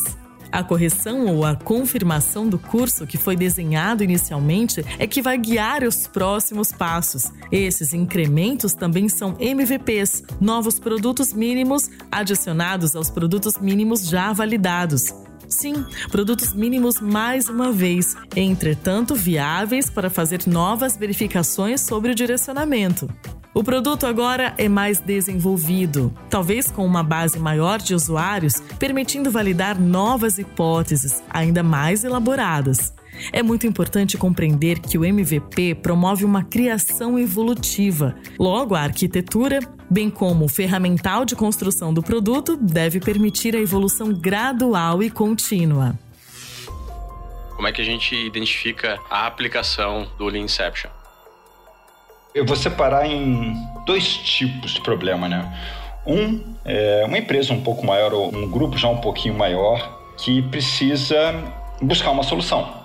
A 0.52 0.62
correção 0.62 1.24
ou 1.24 1.46
a 1.46 1.56
confirmação 1.56 2.46
do 2.46 2.58
curso 2.58 3.06
que 3.06 3.16
foi 3.16 3.34
desenhado 3.34 4.04
inicialmente 4.04 4.84
é 4.98 5.06
que 5.06 5.22
vai 5.22 5.38
guiar 5.38 5.82
os 5.84 6.06
próximos 6.06 6.70
passos. 6.70 7.32
Esses 7.50 7.94
incrementos 7.94 8.74
também 8.74 9.08
são 9.08 9.34
MVPs, 9.40 10.22
novos 10.38 10.78
produtos 10.78 11.32
mínimos 11.32 11.90
adicionados 12.12 12.94
aos 12.94 13.08
produtos 13.08 13.56
mínimos 13.56 14.06
já 14.06 14.34
validados. 14.34 15.14
Sim, 15.48 15.84
produtos 16.10 16.52
mínimos 16.52 17.00
mais 17.00 17.48
uma 17.48 17.72
vez, 17.72 18.14
entretanto 18.36 19.14
viáveis 19.14 19.88
para 19.88 20.10
fazer 20.10 20.46
novas 20.46 20.96
verificações 20.96 21.80
sobre 21.80 22.12
o 22.12 22.14
direcionamento. 22.14 23.08
O 23.54 23.64
produto 23.64 24.06
agora 24.06 24.54
é 24.58 24.68
mais 24.68 25.00
desenvolvido, 25.00 26.14
talvez 26.28 26.70
com 26.70 26.84
uma 26.84 27.02
base 27.02 27.38
maior 27.38 27.78
de 27.78 27.94
usuários, 27.94 28.62
permitindo 28.78 29.30
validar 29.30 29.80
novas 29.80 30.38
hipóteses 30.38 31.22
ainda 31.30 31.62
mais 31.62 32.04
elaboradas. 32.04 32.92
É 33.32 33.42
muito 33.42 33.66
importante 33.66 34.16
compreender 34.16 34.78
que 34.78 34.98
o 34.98 35.04
MVP 35.04 35.76
promove 35.76 36.24
uma 36.24 36.44
criação 36.44 37.18
evolutiva. 37.18 38.14
Logo, 38.38 38.74
a 38.74 38.82
arquitetura, 38.82 39.58
bem 39.90 40.10
como 40.10 40.44
o 40.44 40.48
ferramental 40.48 41.24
de 41.24 41.34
construção 41.34 41.92
do 41.92 42.02
produto, 42.02 42.56
deve 42.56 43.00
permitir 43.00 43.54
a 43.56 43.60
evolução 43.60 44.12
gradual 44.12 45.02
e 45.02 45.10
contínua. 45.10 45.98
Como 47.54 47.66
é 47.66 47.72
que 47.72 47.82
a 47.82 47.84
gente 47.84 48.14
identifica 48.14 48.98
a 49.10 49.26
aplicação 49.26 50.06
do 50.16 50.26
Lean 50.26 50.44
Inception? 50.44 50.90
Eu 52.34 52.46
vou 52.46 52.56
separar 52.56 53.06
em 53.06 53.54
dois 53.84 54.16
tipos 54.18 54.72
de 54.74 54.80
problema, 54.80 55.28
né? 55.28 55.52
Um 56.06 56.54
é 56.64 57.04
uma 57.04 57.18
empresa 57.18 57.52
um 57.52 57.60
pouco 57.60 57.84
maior 57.84 58.12
ou 58.14 58.34
um 58.34 58.48
grupo 58.48 58.78
já 58.78 58.88
um 58.88 58.98
pouquinho 58.98 59.34
maior 59.34 59.98
que 60.16 60.40
precisa 60.42 61.34
buscar 61.82 62.10
uma 62.10 62.22
solução. 62.22 62.77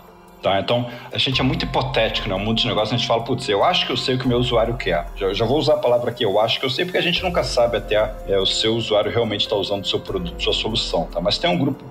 Tá? 0.43 0.59
Então, 0.59 0.85
a 1.09 1.17
gente 1.17 1.39
é 1.39 1.43
muito 1.43 1.63
hipotético, 1.63 2.27
né? 2.27 2.35
O 2.35 2.39
mundo 2.39 2.57
de 2.57 2.67
negócios 2.67 2.93
a 2.93 2.97
gente 2.97 3.07
fala, 3.07 3.23
putz, 3.23 3.47
eu 3.47 3.63
acho 3.63 3.85
que 3.85 3.93
eu 3.93 3.97
sei 3.97 4.15
o 4.15 4.19
que 4.19 4.25
o 4.25 4.27
meu 4.27 4.37
usuário 4.37 4.75
quer. 4.75 5.07
Já, 5.15 5.33
já 5.33 5.45
vou 5.45 5.57
usar 5.57 5.75
a 5.75 5.77
palavra 5.77 6.11
aqui, 6.11 6.25
eu 6.25 6.37
acho 6.37 6.59
que 6.59 6.65
eu 6.65 6.69
sei, 6.69 6.83
porque 6.83 6.97
a 6.97 7.01
gente 7.01 7.23
nunca 7.23 7.45
sabe 7.45 7.77
até 7.77 8.13
é, 8.27 8.37
o 8.37 8.45
seu 8.45 8.75
usuário 8.75 9.09
realmente 9.09 9.41
está 9.41 9.55
usando 9.55 9.85
o 9.85 9.87
seu 9.87 10.01
produto, 10.01 10.43
sua 10.43 10.51
solução. 10.51 11.05
Tá? 11.05 11.21
Mas 11.21 11.37
tem 11.37 11.49
um 11.49 11.57
grupo 11.57 11.83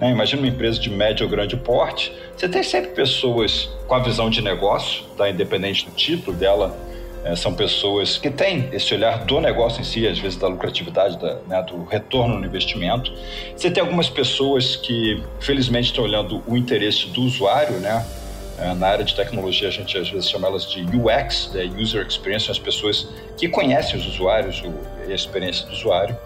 né? 0.00 0.10
Imagina 0.10 0.40
uma 0.40 0.48
empresa 0.48 0.80
de 0.80 0.88
médio 0.88 1.26
ou 1.26 1.30
grande 1.30 1.56
porte, 1.56 2.10
você 2.34 2.48
tem 2.48 2.62
sempre 2.62 2.92
pessoas 2.92 3.68
com 3.86 3.94
a 3.94 3.98
visão 3.98 4.30
de 4.30 4.40
negócio, 4.40 5.04
tá? 5.16 5.28
independente 5.28 5.84
do 5.84 5.92
título 5.92 6.34
dela, 6.34 6.74
é, 7.24 7.36
são 7.36 7.54
pessoas 7.54 8.16
que 8.16 8.30
têm 8.30 8.68
esse 8.72 8.94
olhar 8.94 9.24
do 9.24 9.40
negócio 9.40 9.80
em 9.80 9.84
si, 9.84 10.06
às 10.06 10.18
vezes 10.18 10.38
da 10.38 10.48
lucratividade, 10.48 11.18
da, 11.18 11.38
né, 11.46 11.62
do 11.62 11.84
retorno 11.84 12.38
no 12.38 12.46
investimento. 12.46 13.12
Você 13.54 13.70
tem 13.70 13.82
algumas 13.82 14.08
pessoas 14.08 14.76
que, 14.76 15.22
felizmente, 15.40 15.88
estão 15.88 16.04
olhando 16.04 16.42
o 16.46 16.56
interesse 16.56 17.06
do 17.08 17.22
usuário, 17.22 17.78
né? 17.80 18.04
É, 18.60 18.74
na 18.74 18.88
área 18.88 19.04
de 19.04 19.14
tecnologia, 19.14 19.68
a 19.68 19.70
gente 19.70 19.96
às 19.96 20.10
vezes 20.10 20.28
chama 20.28 20.46
elas 20.46 20.70
de 20.70 20.82
UX, 20.82 21.50
né, 21.54 21.64
User 21.78 22.06
Experience, 22.06 22.44
são 22.44 22.52
as 22.52 22.58
pessoas 22.58 23.08
que 23.36 23.48
conhecem 23.48 23.98
os 23.98 24.06
usuários 24.06 24.62
a 25.12 25.14
experiência 25.14 25.66
do 25.66 25.72
usuário. 25.72 26.16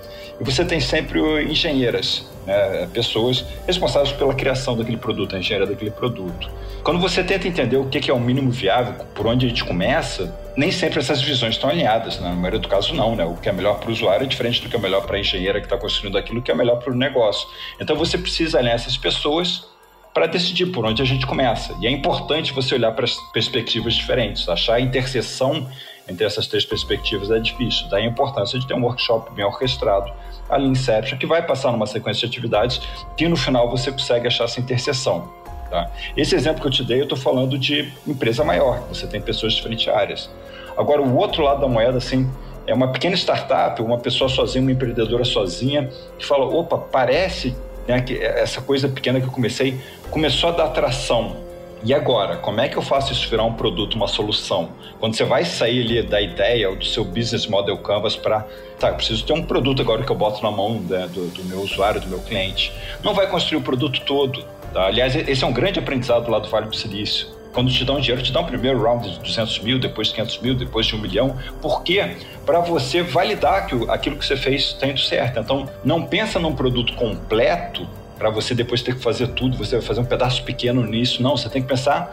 E 0.41 0.45
você 0.45 0.65
tem 0.65 0.81
sempre 0.81 1.21
engenheiras, 1.45 2.27
né, 2.47 2.89
pessoas 2.93 3.45
responsáveis 3.67 4.13
pela 4.13 4.35
criação 4.35 4.77
daquele 4.77 4.97
produto, 4.97 5.37
a 5.37 5.39
engenharia 5.39 5.67
daquele 5.67 5.91
produto. 5.91 6.51
Quando 6.83 7.01
você 7.01 7.23
tenta 7.23 7.49
entender 7.49 7.77
o 7.77 7.87
que 7.89 8.11
é 8.11 8.15
o 8.15 8.21
mínimo 8.21 8.51
viável, 8.51 9.07
por 9.15 9.27
onde 9.27 9.47
a 9.47 9.49
gente 9.49 9.65
começa, 9.65 10.35
nem 10.57 10.71
sempre 10.71 10.99
essas 10.99 11.23
visões 11.23 11.55
estão 11.55 11.71
alinhadas. 11.71 12.19
Né? 12.19 12.29
Na 12.29 12.35
maioria 12.35 12.61
do 12.61 12.69
caso, 12.69 12.95
não. 12.95 13.17
Né? 13.17 13.25
O 13.25 13.35
que 13.35 13.49
é 13.49 13.53
melhor 13.53 13.79
para 13.79 13.89
o 13.89 13.93
usuário 13.93 14.25
é 14.25 14.29
diferente 14.29 14.61
do 14.61 14.69
que 14.69 14.77
é 14.77 14.79
melhor 14.79 15.07
para 15.07 15.17
a 15.17 15.21
engenheira 15.21 15.61
que 15.61 15.67
está 15.67 15.79
construindo 15.79 16.19
aquilo 16.19 16.43
que 16.43 16.51
é 16.51 16.55
melhor 16.55 16.77
para 16.77 16.93
o 16.93 16.97
negócio. 16.97 17.49
Então 17.81 17.97
você 17.97 18.19
precisa 18.19 18.59
alinhar 18.59 18.75
essas 18.75 18.97
pessoas 18.97 19.67
para 20.15 20.27
decidir 20.27 20.67
por 20.67 20.87
onde 20.87 21.03
a 21.03 21.05
gente 21.05 21.27
começa. 21.27 21.77
E 21.81 21.89
é 21.89 21.91
importante 21.91 22.53
você 22.53 22.77
olhar 22.77 22.93
para 22.93 23.05
as 23.05 23.17
perspectivas 23.33 23.95
diferentes, 23.95 24.49
achar 24.49 24.75
a 24.75 24.81
interseção 24.81 25.69
entre 26.09 26.25
essas 26.25 26.47
três 26.47 26.65
perspectivas 26.65 27.31
é 27.31 27.39
difícil. 27.41 27.89
Daí 27.89 28.05
a 28.05 28.07
importância 28.07 28.59
de 28.59 28.67
ter 28.67 28.75
um 28.75 28.85
workshop 28.85 29.35
bem 29.35 29.45
orquestrado, 29.45 30.13
a 30.49 30.57
Lean 30.57 30.69
Inception, 30.69 31.19
que 31.19 31.27
vai 31.27 31.45
passar 31.45 31.73
numa 31.73 31.87
sequência 31.87 32.29
de 32.29 32.33
atividades 32.37 32.81
que 33.17 33.27
no 33.27 33.37
final 33.37 33.69
você 33.69 33.91
consegue 33.91 34.29
achar 34.29 34.45
essa 34.45 34.61
interseção. 34.61 35.29
Tá? 35.71 35.91
Esse 36.17 36.37
exemplo 36.37 36.61
que 36.61 36.69
eu 36.69 36.71
te 36.71 36.85
dei, 36.85 37.01
eu 37.01 37.05
estou 37.05 37.19
falando 37.19 37.59
de 37.59 37.93
empresa 38.07 38.45
maior, 38.45 38.81
você 38.89 39.07
tem 39.07 39.21
pessoas 39.21 39.55
de 39.55 39.57
diferentes 39.57 39.89
áreas. 39.89 40.31
Agora, 40.77 41.03
o 41.03 41.17
outro 41.17 41.43
lado 41.43 41.61
da 41.61 41.69
moeda, 41.69 41.99
assim, 41.99 42.31
é 42.67 42.75
uma 42.75 42.89
pequena 42.93 43.17
startup, 43.17 43.81
uma 43.83 43.99
pessoa 43.99 44.29
sozinha, 44.29 44.63
uma 44.63 44.73
empreendedora 44.73 45.25
sozinha, 45.25 45.91
que 46.19 46.25
fala: 46.25 46.45
opa, 46.45 46.79
parece 46.79 47.57
né, 47.87 48.01
que 48.01 48.17
essa 48.19 48.61
coisa 48.61 48.89
pequena 48.89 49.21
que 49.21 49.27
eu 49.27 49.33
comecei 49.33 49.81
começou 50.11 50.51
a 50.51 50.53
dar 50.53 50.65
atração 50.65 51.45
e 51.87 51.93
agora, 51.93 52.39
como 52.39 52.63
é 52.63 52.69
que 52.69 52.79
eu 52.79 52.83
faço 52.83 53.13
isso 53.13 53.29
virar 53.29 53.45
um 53.45 53.53
produto, 53.53 53.95
uma 53.95 54.09
solução? 54.09 54.71
Quando 54.99 55.15
você 55.15 55.23
vai 55.23 55.45
sair 55.45 55.83
ali 55.83 56.03
da 56.03 56.19
ideia 56.19 56.71
ou 56.71 56.77
do 56.77 56.85
seu 56.85 57.05
business 57.05 57.47
model 57.47 57.77
canvas 57.77 58.17
para, 58.17 58.47
tá, 58.79 58.89
eu 58.89 58.95
preciso 58.95 59.23
ter 59.27 59.35
um 59.35 59.43
produto 59.43 59.83
agora 59.83 60.03
que 60.03 60.11
eu 60.11 60.17
boto 60.17 60.43
na 60.43 60.51
mão 60.51 60.81
né, 60.81 61.07
do, 61.13 61.27
do, 61.27 61.45
meu 61.45 61.61
usuário, 61.61 62.01
do 62.01 62.09
meu 62.09 62.21
cliente. 62.21 62.73
Não 63.03 63.13
vai 63.13 63.27
construir 63.27 63.59
o 63.59 63.61
produto 63.61 64.01
todo. 64.07 64.43
Tá? 64.73 64.87
Aliás, 64.87 65.15
esse 65.15 65.45
é 65.45 65.47
um 65.47 65.53
grande 65.53 65.79
aprendizado 65.79 66.31
lá 66.31 66.39
do 66.39 66.49
Vale 66.49 66.69
do 66.69 66.75
Silício. 66.75 67.29
Quando 67.55 67.71
te 67.71 67.85
dão 67.85 68.01
dinheiro, 68.01 68.21
te 68.21 68.33
dão 68.33 68.45
primeiro 68.45 68.83
round 68.83 69.09
de 69.09 69.21
200 69.21 69.61
mil, 69.61 69.79
depois 69.79 70.09
de 70.09 70.15
500 70.15 70.39
mil, 70.39 70.55
depois 70.57 70.87
de 70.87 70.97
um 70.97 70.99
milhão. 70.99 71.37
Por 71.63 71.85
quê? 71.85 72.17
Para 72.45 72.59
você 72.59 73.01
validar 73.01 73.67
que 73.67 73.77
aquilo 73.89 74.17
que 74.17 74.27
você 74.27 74.37
fez 74.37 74.63
está 74.63 74.89
indo 74.89 74.99
certo. 74.99 75.39
Então, 75.39 75.69
não 75.85 76.03
pensa 76.03 76.41
num 76.41 76.53
produto 76.53 76.93
completo 76.95 77.89
para 78.19 78.29
você 78.29 78.55
depois 78.55 78.83
ter 78.83 78.95
que 78.97 79.03
fazer 79.03 79.29
tudo, 79.29 79.57
você 79.57 79.77
vai 79.77 79.85
fazer 79.85 80.01
um 80.01 80.05
pedaço 80.05 80.43
pequeno 80.43 80.85
nisso. 80.85 81.23
Não, 81.23 81.37
você 81.37 81.49
tem 81.49 81.63
que 81.63 81.69
pensar 81.69 82.11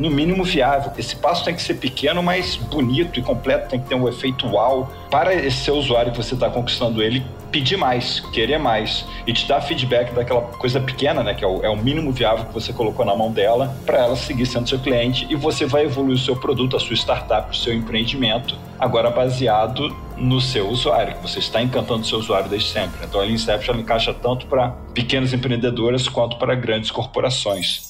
no 0.00 0.10
mínimo 0.10 0.42
viável. 0.42 0.90
Esse 0.96 1.14
passo 1.14 1.44
tem 1.44 1.54
que 1.54 1.62
ser 1.62 1.74
pequeno, 1.74 2.22
mas 2.22 2.56
bonito 2.56 3.20
e 3.20 3.22
completo, 3.22 3.68
tem 3.68 3.78
que 3.78 3.86
ter 3.86 3.94
um 3.94 4.08
efeito 4.08 4.46
uau 4.46 4.90
para 5.10 5.34
esse 5.34 5.58
seu 5.58 5.76
usuário 5.76 6.10
que 6.10 6.16
você 6.16 6.34
está 6.34 6.48
conquistando 6.48 7.02
ele 7.02 7.22
pedir 7.50 7.76
mais, 7.76 8.20
querer 8.32 8.58
mais 8.58 9.04
e 9.26 9.32
te 9.32 9.46
dar 9.46 9.60
feedback 9.60 10.14
daquela 10.14 10.42
coisa 10.42 10.80
pequena, 10.80 11.22
né, 11.22 11.34
que 11.34 11.44
é 11.44 11.46
o, 11.48 11.64
é 11.64 11.68
o 11.68 11.76
mínimo 11.76 12.12
viável 12.12 12.44
que 12.44 12.54
você 12.54 12.72
colocou 12.72 13.04
na 13.04 13.14
mão 13.16 13.32
dela, 13.32 13.76
para 13.84 13.98
ela 13.98 14.14
seguir 14.14 14.46
sendo 14.46 14.68
seu 14.68 14.78
cliente 14.78 15.26
e 15.28 15.34
você 15.34 15.66
vai 15.66 15.84
evoluir 15.84 16.14
o 16.14 16.18
seu 16.18 16.36
produto, 16.36 16.76
a 16.76 16.80
sua 16.80 16.94
startup, 16.94 17.50
o 17.50 17.54
seu 17.54 17.74
empreendimento, 17.74 18.56
agora 18.78 19.10
baseado 19.10 19.94
no 20.16 20.40
seu 20.40 20.68
usuário, 20.68 21.16
que 21.16 21.22
você 21.22 21.40
está 21.40 21.60
encantando 21.60 22.02
o 22.02 22.04
seu 22.04 22.18
usuário 22.18 22.48
desde 22.48 22.70
sempre. 22.70 23.04
Então 23.04 23.20
a 23.20 23.24
Lean 23.24 23.34
Inception 23.34 23.74
encaixa 23.74 24.14
tanto 24.14 24.46
para 24.46 24.68
pequenas 24.94 25.32
empreendedoras 25.32 26.08
quanto 26.08 26.36
para 26.36 26.54
grandes 26.54 26.92
corporações. 26.92 27.89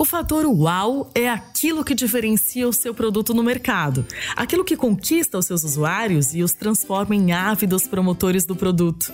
O 0.00 0.04
fator 0.04 0.46
uau 0.46 1.10
é 1.12 1.28
aquilo 1.28 1.84
que 1.84 1.92
diferencia 1.92 2.68
o 2.68 2.72
seu 2.72 2.94
produto 2.94 3.34
no 3.34 3.42
mercado, 3.42 4.06
aquilo 4.36 4.64
que 4.64 4.76
conquista 4.76 5.36
os 5.36 5.46
seus 5.46 5.64
usuários 5.64 6.36
e 6.36 6.42
os 6.44 6.52
transforma 6.52 7.16
em 7.16 7.32
ávidos 7.32 7.88
promotores 7.88 8.44
do 8.44 8.54
produto. 8.54 9.12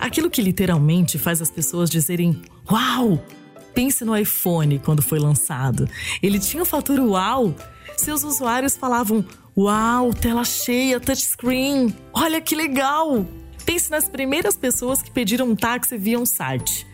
Aquilo 0.00 0.28
que 0.28 0.42
literalmente 0.42 1.20
faz 1.20 1.40
as 1.40 1.52
pessoas 1.52 1.88
dizerem 1.88 2.42
uau! 2.68 3.24
Pense 3.72 4.04
no 4.04 4.16
iPhone 4.16 4.80
quando 4.80 5.02
foi 5.02 5.20
lançado. 5.20 5.88
Ele 6.20 6.40
tinha 6.40 6.64
o 6.64 6.66
fator 6.66 6.98
uau. 6.98 7.54
Seus 7.96 8.24
usuários 8.24 8.76
falavam: 8.76 9.24
Uau, 9.56 10.12
tela 10.12 10.42
cheia, 10.42 10.98
touchscreen! 10.98 11.94
Olha 12.12 12.40
que 12.40 12.56
legal! 12.56 13.24
Pense 13.64 13.88
nas 13.88 14.08
primeiras 14.08 14.56
pessoas 14.56 15.00
que 15.00 15.12
pediram 15.12 15.50
um 15.50 15.54
táxi 15.54 15.96
via 15.96 16.18
um 16.18 16.26
site. 16.26 16.84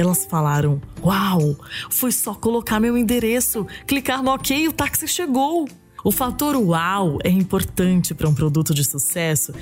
Elas 0.00 0.24
falaram: 0.24 0.80
Uau, 1.04 1.54
foi 1.90 2.10
só 2.10 2.32
colocar 2.32 2.80
meu 2.80 2.96
endereço, 2.96 3.66
clicar 3.86 4.22
no 4.22 4.32
OK 4.32 4.56
e 4.56 4.66
o 4.66 4.72
táxi 4.72 5.06
chegou. 5.06 5.68
O 6.02 6.10
fator 6.10 6.56
uau 6.56 7.18
é 7.22 7.28
importante 7.28 8.14
para 8.14 8.26
um 8.26 8.32
produto 8.32 8.72
de 8.72 8.82
sucesso 8.82 9.52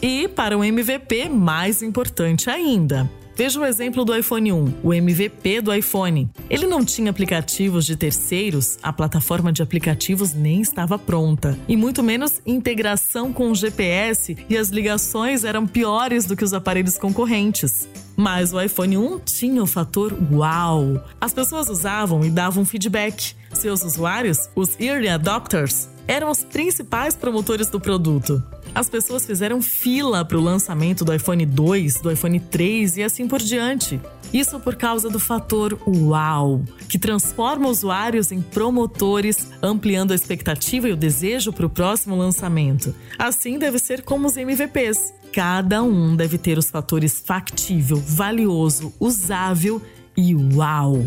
e 0.00 0.28
para 0.28 0.56
um 0.56 0.62
MVP 0.62 1.28
mais 1.28 1.82
importante 1.82 2.48
ainda. 2.48 3.10
Veja 3.38 3.60
o 3.60 3.64
exemplo 3.64 4.04
do 4.04 4.16
iPhone 4.16 4.52
1, 4.52 4.74
o 4.82 4.92
MVP 4.92 5.60
do 5.60 5.72
iPhone. 5.72 6.28
Ele 6.50 6.66
não 6.66 6.84
tinha 6.84 7.08
aplicativos 7.08 7.86
de 7.86 7.94
terceiros, 7.94 8.80
a 8.82 8.92
plataforma 8.92 9.52
de 9.52 9.62
aplicativos 9.62 10.34
nem 10.34 10.60
estava 10.60 10.98
pronta, 10.98 11.56
e 11.68 11.76
muito 11.76 12.02
menos 12.02 12.42
integração 12.44 13.32
com 13.32 13.52
o 13.52 13.54
GPS, 13.54 14.36
e 14.50 14.56
as 14.56 14.70
ligações 14.70 15.44
eram 15.44 15.68
piores 15.68 16.24
do 16.24 16.34
que 16.34 16.42
os 16.42 16.52
aparelhos 16.52 16.98
concorrentes. 16.98 17.88
Mas 18.16 18.52
o 18.52 18.60
iPhone 18.60 18.98
1 18.98 19.20
tinha 19.20 19.62
o 19.62 19.68
fator 19.68 20.12
uau. 20.32 21.00
As 21.20 21.32
pessoas 21.32 21.68
usavam 21.68 22.24
e 22.24 22.30
davam 22.30 22.64
feedback. 22.64 23.36
Seus 23.52 23.84
usuários, 23.84 24.50
os 24.56 24.70
early 24.80 25.08
adopters, 25.08 25.88
eram 26.08 26.30
os 26.30 26.42
principais 26.42 27.14
promotores 27.14 27.68
do 27.68 27.78
produto. 27.78 28.42
As 28.74 28.88
pessoas 28.88 29.26
fizeram 29.26 29.60
fila 29.60 30.24
para 30.24 30.38
o 30.38 30.40
lançamento 30.40 31.04
do 31.04 31.14
iPhone 31.14 31.44
2, 31.44 32.00
do 32.00 32.10
iPhone 32.10 32.40
3 32.40 32.96
e 32.96 33.02
assim 33.02 33.28
por 33.28 33.40
diante. 33.40 34.00
Isso 34.32 34.58
por 34.60 34.74
causa 34.74 35.08
do 35.08 35.18
fator 35.18 35.78
uau, 35.86 36.62
que 36.88 36.98
transforma 36.98 37.68
usuários 37.68 38.32
em 38.32 38.42
promotores, 38.42 39.48
ampliando 39.62 40.12
a 40.12 40.14
expectativa 40.14 40.88
e 40.88 40.92
o 40.92 40.96
desejo 40.96 41.52
para 41.52 41.66
o 41.66 41.70
próximo 41.70 42.16
lançamento. 42.16 42.94
Assim 43.18 43.58
deve 43.58 43.78
ser 43.78 44.02
como 44.02 44.26
os 44.26 44.36
MVPs. 44.36 45.14
Cada 45.32 45.82
um 45.82 46.16
deve 46.16 46.38
ter 46.38 46.58
os 46.58 46.70
fatores 46.70 47.22
factível, 47.24 47.96
valioso, 47.96 48.92
usável 48.98 49.80
e 50.16 50.34
uau. 50.34 51.04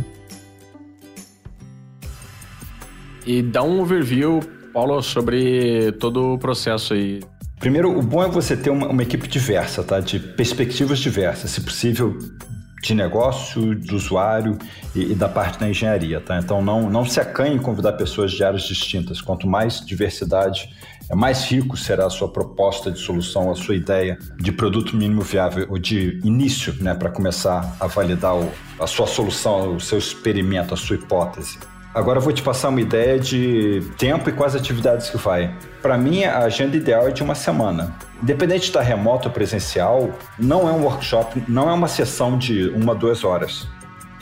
E 3.26 3.42
dá 3.42 3.62
um 3.62 3.82
overview 3.82 4.40
Paulo, 4.72 5.02
sobre 5.02 5.92
todo 5.94 6.34
o 6.34 6.38
processo 6.38 6.94
aí. 6.94 7.22
Primeiro, 7.60 7.96
o 7.98 8.02
bom 8.02 8.24
é 8.24 8.28
você 8.28 8.58
ter 8.58 8.70
uma, 8.70 8.88
uma 8.88 9.04
equipe 9.04 9.28
diversa, 9.28 9.84
tá? 9.84 10.00
De 10.00 10.20
perspectivas 10.20 11.00
diversas, 11.00 11.52
se 11.52 11.62
possível 11.62 12.18
de 12.82 12.96
negócio, 12.96 13.76
do 13.76 13.96
usuário 13.96 14.58
e, 14.96 15.12
e, 15.12 15.16
da 15.16 15.30
parte 15.30 15.60
da 15.60 15.70
engenharia, 15.70 16.20
tá? 16.20 16.40
Então 16.40 16.64
não, 16.64 16.90
não 16.90 17.06
se 17.06 17.20
acanhe 17.20 17.56
em 17.56 17.60
convidar 17.60 17.94
pessoas 17.94 18.32
de 18.32 18.44
áreas 18.44 18.64
distintas. 18.64 19.22
Quanto 19.22 19.48
mais 19.48 19.86
diversidade, 19.86 20.70
é 21.10 21.16
mais 21.16 21.44
rico 21.44 21.78
será 21.78 22.08
a 22.08 22.10
sua 22.10 22.28
proposta 22.28 22.90
de 22.90 22.98
solução, 22.98 23.52
a 23.52 23.56
sua 23.56 23.76
ideia 23.76 24.18
de 24.38 24.52
produto 24.52 24.96
mínimo 24.96 25.22
viável 25.22 25.68
ou 25.70 25.78
de 25.78 26.20
início, 26.24 26.74
né, 26.82 26.96
para 26.96 27.12
começar 27.12 27.76
a 27.80 27.86
validar 27.86 28.36
o, 28.36 28.52
a 28.80 28.88
sua 28.88 29.06
solução, 29.06 29.76
o 29.76 29.80
seu 29.80 30.00
experimento, 30.00 30.74
a 30.74 30.78
sua 30.78 30.96
hipótese. 30.96 31.60
Agora 31.94 32.20
eu 32.20 32.24
vou 32.24 32.32
te 32.32 32.42
passar 32.42 32.70
uma 32.70 32.80
ideia 32.80 33.20
de 33.20 33.84
tempo 33.98 34.30
e 34.30 34.32
quais 34.32 34.56
atividades 34.56 35.10
que 35.10 35.18
vai. 35.18 35.54
Para 35.82 35.98
mim, 35.98 36.24
a 36.24 36.40
agenda 36.40 36.78
ideal 36.78 37.10
é 37.10 37.12
de 37.12 37.22
uma 37.22 37.36
semana. 37.36 37.94
Independente 38.24 38.62
de 38.62 38.68
estar 38.68 38.82
remoto 38.82 39.28
ou 39.28 39.34
presencial, 39.34 40.10
não 40.40 40.70
é 40.70 40.72
um 40.72 40.84
workshop, 40.84 41.44
não 41.50 41.70
é 41.70 41.74
uma 41.74 41.90
sessão 41.90 42.38
de 42.38 42.70
uma, 42.70 42.96
duas 42.96 43.26
horas. 43.26 43.68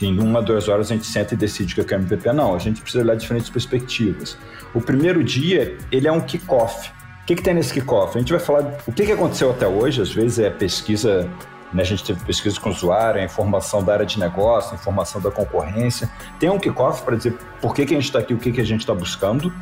em 0.02 0.18
uma, 0.18 0.42
duas 0.42 0.68
horas 0.68 0.90
a 0.90 0.94
gente 0.94 1.06
senta 1.06 1.34
e 1.34 1.36
decide 1.36 1.76
que 1.76 1.94
é 1.94 1.96
MVP. 1.96 2.32
Não, 2.32 2.56
a 2.56 2.58
gente 2.58 2.80
precisa 2.80 3.04
olhar 3.04 3.14
diferentes 3.14 3.48
perspectivas. 3.48 4.36
O 4.74 4.80
primeiro 4.80 5.22
dia, 5.22 5.78
ele 5.92 6.08
é 6.08 6.12
um 6.12 6.20
kickoff. 6.20 6.90
O 7.22 7.26
que, 7.26 7.36
que 7.36 7.42
tem 7.42 7.54
nesse 7.54 7.72
kickoff? 7.72 8.16
A 8.16 8.20
gente 8.20 8.32
vai 8.32 8.40
falar 8.40 8.78
o 8.84 8.92
que, 8.92 9.06
que 9.06 9.12
aconteceu 9.12 9.48
até 9.48 9.68
hoje, 9.68 10.02
às 10.02 10.12
vezes 10.12 10.40
é 10.40 10.50
pesquisa 10.50 11.30
né? 11.72 11.82
A 11.82 11.86
gente 11.86 12.04
teve 12.04 12.24
pesquisa 12.24 12.58
com 12.60 12.68
o 12.68 12.72
usuário, 12.72 13.22
informação 13.22 13.82
da 13.82 13.92
área 13.92 14.06
de 14.06 14.18
negócio, 14.18 14.74
informação 14.74 15.20
da 15.20 15.30
concorrência. 15.30 16.10
Tem 16.38 16.50
um 16.50 16.58
kickoff 16.58 17.02
para 17.02 17.16
dizer 17.16 17.36
por 17.60 17.74
que, 17.74 17.86
que 17.86 17.94
a 17.94 17.96
gente 17.96 18.06
está 18.06 18.18
aqui, 18.18 18.34
o 18.34 18.38
que, 18.38 18.52
que 18.52 18.60
a 18.60 18.64
gente 18.64 18.80
está 18.80 18.94
buscando. 18.94 19.52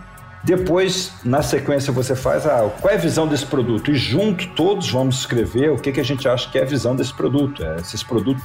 Depois, 0.43 1.13
na 1.25 1.43
sequência, 1.43 1.93
você 1.93 2.15
faz 2.15 2.47
a, 2.47 2.71
qual 2.81 2.93
é 2.93 2.97
a 2.97 2.99
visão 2.99 3.27
desse 3.27 3.45
produto 3.45 3.91
e 3.91 3.97
junto 3.97 4.47
todos 4.51 4.89
vamos 4.91 5.19
escrever 5.19 5.71
o 5.71 5.77
que, 5.77 5.93
que 5.93 6.01
a 6.01 6.05
gente 6.05 6.29
acha 6.29 6.49
que 6.49 6.59
é 6.59 6.63
a 6.63 6.65
visão 6.65 6.95
desse 6.95 7.13
produto. 7.13 7.63
É, 7.65 7.83
se 7.83 7.97
esse 7.97 8.05
produto 8.05 8.41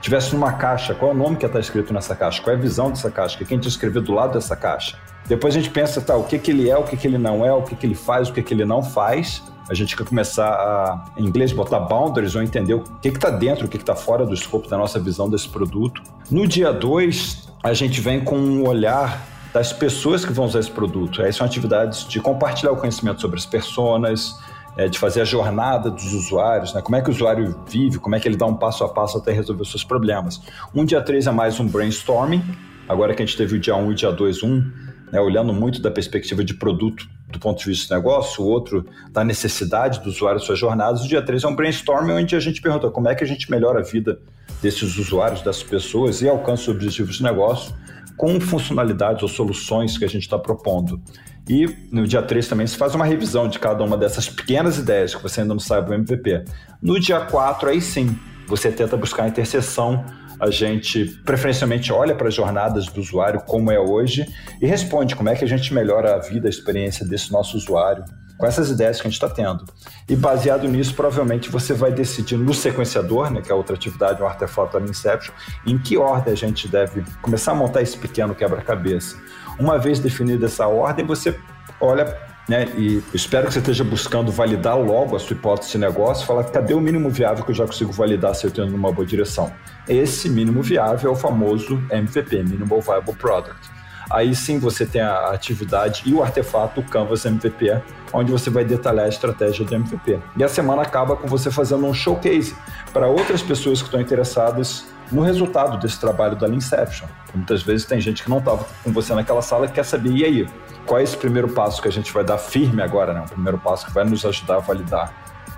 tivesse 0.00 0.32
numa 0.34 0.52
caixa, 0.52 0.94
qual 0.94 1.10
é 1.10 1.14
o 1.14 1.16
nome 1.16 1.36
que 1.36 1.46
está 1.46 1.58
escrito 1.58 1.92
nessa 1.92 2.14
caixa? 2.14 2.42
Qual 2.42 2.54
é 2.54 2.58
a 2.58 2.60
visão 2.60 2.90
dessa 2.90 3.10
caixa? 3.10 3.34
O 3.34 3.38
que 3.38 3.44
a 3.44 3.56
gente 3.56 3.68
escrever 3.68 4.02
do 4.02 4.12
lado 4.12 4.34
dessa 4.34 4.54
caixa? 4.54 4.96
Depois 5.26 5.54
a 5.54 5.58
gente 5.58 5.70
pensa, 5.70 6.00
tá, 6.00 6.16
o 6.16 6.24
que, 6.24 6.38
que 6.38 6.50
ele 6.50 6.70
é, 6.70 6.76
o 6.76 6.84
que, 6.84 6.96
que 6.96 7.06
ele 7.06 7.18
não 7.18 7.44
é, 7.44 7.52
o 7.52 7.62
que, 7.62 7.74
que 7.74 7.86
ele 7.86 7.96
faz, 7.96 8.28
o 8.28 8.32
que, 8.32 8.42
que 8.42 8.54
ele 8.54 8.64
não 8.64 8.82
faz 8.82 9.42
a 9.68 9.74
gente 9.74 9.96
quer 9.96 10.06
começar 10.06 10.48
a, 10.48 11.04
em 11.16 11.24
inglês, 11.24 11.52
botar 11.52 11.80
boundaries 11.80 12.34
ou 12.34 12.42
entender 12.42 12.74
o 12.74 12.82
que 13.00 13.08
está 13.08 13.30
dentro, 13.30 13.66
o 13.66 13.68
que 13.68 13.76
está 13.76 13.96
fora 13.96 14.24
do 14.24 14.32
escopo 14.32 14.68
da 14.68 14.76
nossa 14.78 15.00
visão 15.00 15.28
desse 15.28 15.48
produto. 15.48 16.02
No 16.30 16.46
dia 16.46 16.72
2, 16.72 17.48
a 17.62 17.74
gente 17.74 18.00
vem 18.00 18.22
com 18.22 18.36
um 18.36 18.66
olhar 18.66 19.26
das 19.52 19.72
pessoas 19.72 20.24
que 20.24 20.32
vão 20.32 20.44
usar 20.44 20.60
esse 20.60 20.70
produto. 20.70 21.20
Aí 21.20 21.32
são 21.32 21.44
atividades 21.44 22.06
de 22.06 22.20
compartilhar 22.20 22.72
o 22.72 22.76
conhecimento 22.76 23.20
sobre 23.20 23.38
as 23.38 23.46
pessoas, 23.46 24.36
é, 24.76 24.88
de 24.88 24.98
fazer 24.98 25.22
a 25.22 25.24
jornada 25.24 25.90
dos 25.90 26.12
usuários, 26.12 26.74
né? 26.74 26.82
como 26.82 26.96
é 26.96 27.00
que 27.00 27.08
o 27.08 27.12
usuário 27.12 27.58
vive, 27.68 27.98
como 27.98 28.14
é 28.14 28.20
que 28.20 28.28
ele 28.28 28.36
dá 28.36 28.46
um 28.46 28.54
passo 28.54 28.84
a 28.84 28.88
passo 28.88 29.18
até 29.18 29.32
resolver 29.32 29.62
os 29.62 29.70
seus 29.70 29.84
problemas. 29.84 30.40
Um 30.74 30.84
dia 30.84 31.00
3 31.00 31.26
é 31.26 31.30
mais 31.30 31.58
um 31.58 31.66
brainstorming, 31.66 32.42
agora 32.88 33.14
que 33.14 33.22
a 33.22 33.26
gente 33.26 33.36
teve 33.36 33.56
o 33.56 33.60
dia 33.60 33.74
1 33.74 33.84
um 33.84 33.90
e 33.90 33.92
o 33.92 33.94
dia 33.94 34.12
2, 34.12 34.42
um, 34.42 34.62
né, 35.10 35.20
olhando 35.20 35.52
muito 35.52 35.80
da 35.80 35.90
perspectiva 35.90 36.44
de 36.44 36.54
produto 36.54 37.08
do 37.28 37.38
ponto 37.38 37.58
de 37.58 37.66
vista 37.66 37.94
do 37.94 37.96
negócio, 37.98 38.44
o 38.44 38.46
outro 38.46 38.86
da 39.10 39.24
necessidade 39.24 40.00
do 40.00 40.08
usuário, 40.08 40.40
suas 40.40 40.58
jornadas. 40.58 41.04
O 41.04 41.08
dia 41.08 41.20
3 41.20 41.42
é 41.42 41.48
um 41.48 41.56
brainstorming 41.56 42.12
onde 42.12 42.36
a 42.36 42.40
gente 42.40 42.60
pergunta 42.60 42.88
como 42.90 43.08
é 43.08 43.14
que 43.14 43.24
a 43.24 43.26
gente 43.26 43.50
melhora 43.50 43.80
a 43.80 43.82
vida 43.82 44.20
desses 44.62 44.96
usuários, 44.96 45.42
dessas 45.42 45.62
pessoas 45.62 46.22
e 46.22 46.28
alcança 46.28 46.62
os 46.62 46.68
objetivos 46.68 47.16
de 47.16 47.22
negócio 47.22 47.74
com 48.16 48.40
funcionalidades 48.40 49.22
ou 49.22 49.28
soluções 49.28 49.98
que 49.98 50.04
a 50.04 50.08
gente 50.08 50.22
está 50.22 50.38
propondo. 50.38 51.00
E 51.48 51.68
no 51.92 52.06
dia 52.06 52.22
3 52.22 52.48
também 52.48 52.66
se 52.66 52.76
faz 52.76 52.94
uma 52.94 53.04
revisão 53.04 53.48
de 53.48 53.58
cada 53.58 53.84
uma 53.84 53.96
dessas 53.96 54.28
pequenas 54.28 54.78
ideias 54.78 55.14
que 55.14 55.22
você 55.22 55.42
ainda 55.42 55.54
não 55.54 55.60
sabe 55.60 55.90
o 55.90 55.94
MVP. 55.94 56.44
No 56.82 56.98
dia 56.98 57.20
4, 57.20 57.68
aí 57.68 57.80
sim, 57.80 58.18
você 58.48 58.72
tenta 58.72 58.96
buscar 58.96 59.24
a 59.24 59.28
interseção 59.28 60.04
a 60.38 60.50
gente 60.50 61.06
preferencialmente 61.24 61.92
olha 61.92 62.14
para 62.14 62.28
as 62.28 62.34
jornadas 62.34 62.86
do 62.86 63.00
usuário 63.00 63.40
como 63.46 63.70
é 63.70 63.78
hoje 63.80 64.26
e 64.60 64.66
responde 64.66 65.16
como 65.16 65.28
é 65.28 65.34
que 65.34 65.44
a 65.44 65.48
gente 65.48 65.72
melhora 65.72 66.14
a 66.14 66.18
vida, 66.18 66.46
a 66.46 66.50
experiência 66.50 67.06
desse 67.06 67.32
nosso 67.32 67.56
usuário 67.56 68.04
com 68.36 68.46
essas 68.46 68.70
ideias 68.70 69.00
que 69.00 69.06
a 69.06 69.10
gente 69.10 69.22
está 69.22 69.28
tendo. 69.28 69.64
E 70.08 70.14
baseado 70.14 70.68
nisso, 70.68 70.94
provavelmente 70.94 71.50
você 71.50 71.74
vai 71.74 71.92
decidir 71.92 72.36
no 72.36 72.52
sequenciador, 72.54 73.30
né, 73.30 73.40
que 73.40 73.50
é 73.50 73.54
outra 73.54 73.74
atividade, 73.74 74.22
um 74.22 74.26
artefato 74.26 74.78
da 74.78 74.84
Inception, 74.84 75.34
em 75.66 75.78
que 75.78 75.96
ordem 75.96 76.32
a 76.32 76.36
gente 76.36 76.68
deve 76.68 77.04
começar 77.22 77.52
a 77.52 77.54
montar 77.54 77.82
esse 77.82 77.96
pequeno 77.96 78.34
quebra-cabeça. 78.34 79.16
Uma 79.58 79.78
vez 79.78 79.98
definida 79.98 80.46
essa 80.46 80.66
ordem, 80.66 81.06
você 81.06 81.38
olha 81.80 82.04
né? 82.48 82.66
E 82.76 83.02
espero 83.12 83.46
que 83.48 83.52
você 83.52 83.58
esteja 83.58 83.82
buscando 83.82 84.30
validar 84.30 84.78
logo 84.78 85.16
a 85.16 85.18
sua 85.18 85.34
hipótese 85.34 85.72
de 85.72 85.78
negócio, 85.78 86.26
falar 86.26 86.44
cadê 86.44 86.74
o 86.74 86.80
mínimo 86.80 87.10
viável 87.10 87.44
que 87.44 87.50
eu 87.50 87.54
já 87.54 87.66
consigo 87.66 87.92
validar 87.92 88.34
se 88.34 88.46
eu 88.46 88.48
estou 88.48 88.64
indo 88.64 88.72
numa 88.72 88.92
boa 88.92 89.06
direção. 89.06 89.52
Esse 89.88 90.28
mínimo 90.28 90.62
viável 90.62 91.10
é 91.10 91.12
o 91.12 91.16
famoso 91.16 91.82
MVP, 91.90 92.44
Minimal 92.44 92.80
Viable 92.80 93.16
Product. 93.16 93.75
Aí 94.10 94.34
sim 94.34 94.58
você 94.58 94.86
tem 94.86 95.00
a 95.00 95.30
atividade 95.30 96.02
e 96.06 96.14
o 96.14 96.22
artefato, 96.22 96.80
o 96.80 96.84
Canvas 96.84 97.24
MVP, 97.24 97.80
onde 98.12 98.30
você 98.30 98.50
vai 98.50 98.64
detalhar 98.64 99.06
a 99.06 99.08
estratégia 99.08 99.64
do 99.64 99.74
MVP. 99.74 100.20
E 100.36 100.44
a 100.44 100.48
semana 100.48 100.82
acaba 100.82 101.16
com 101.16 101.26
você 101.26 101.50
fazendo 101.50 101.86
um 101.86 101.92
showcase 101.92 102.54
para 102.92 103.08
outras 103.08 103.42
pessoas 103.42 103.80
que 103.80 103.88
estão 103.88 104.00
interessadas 104.00 104.86
no 105.10 105.22
resultado 105.22 105.78
desse 105.78 106.00
trabalho 106.00 106.36
da 106.36 106.48
Inception. 106.48 107.06
Muitas 107.34 107.62
vezes 107.62 107.86
tem 107.86 108.00
gente 108.00 108.22
que 108.22 108.30
não 108.30 108.38
estava 108.38 108.66
com 108.82 108.92
você 108.92 109.14
naquela 109.14 109.42
sala 109.42 109.66
e 109.66 109.68
quer 109.68 109.84
saber, 109.84 110.10
e 110.10 110.24
aí, 110.24 110.48
qual 110.84 111.00
é 111.00 111.02
esse 111.02 111.16
primeiro 111.16 111.48
passo 111.48 111.80
que 111.80 111.88
a 111.88 111.92
gente 111.92 112.12
vai 112.12 112.24
dar 112.24 112.38
firme 112.38 112.82
agora, 112.82 113.12
né? 113.12 113.20
O 113.20 113.30
primeiro 113.30 113.58
passo 113.58 113.86
que 113.86 113.92
vai 113.92 114.04
nos 114.04 114.24
ajudar 114.24 114.56
a 114.56 114.60
validar 114.60 115.12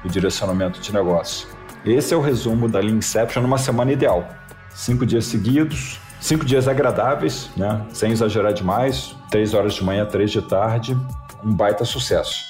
o 0.05 0.09
direcionamento 0.09 0.81
de 0.81 0.93
negócio. 0.93 1.49
Esse 1.85 2.13
é 2.13 2.17
o 2.17 2.21
resumo 2.21 2.69
da 2.69 2.81
Lean 2.81 2.97
Inception 2.97 3.43
numa 3.43 3.59
semana 3.59 3.93
ideal. 3.93 4.29
Cinco 4.75 5.07
dias 5.07 5.25
seguidos, 5.27 6.01
cinco 6.21 6.45
dias 6.45 6.69
agradáveis, 6.69 7.51
né? 7.57 7.87
Sem 7.93 8.13
exagerar 8.13 8.53
demais, 8.53 9.15
três 9.31 9.55
horas 9.55 9.75
de 9.75 9.85
manhã, 9.85 10.05
três 10.07 10.31
de 10.31 10.43
tarde, 10.43 10.97
um 11.45 11.53
baita 11.55 11.85
sucesso. 11.85 12.49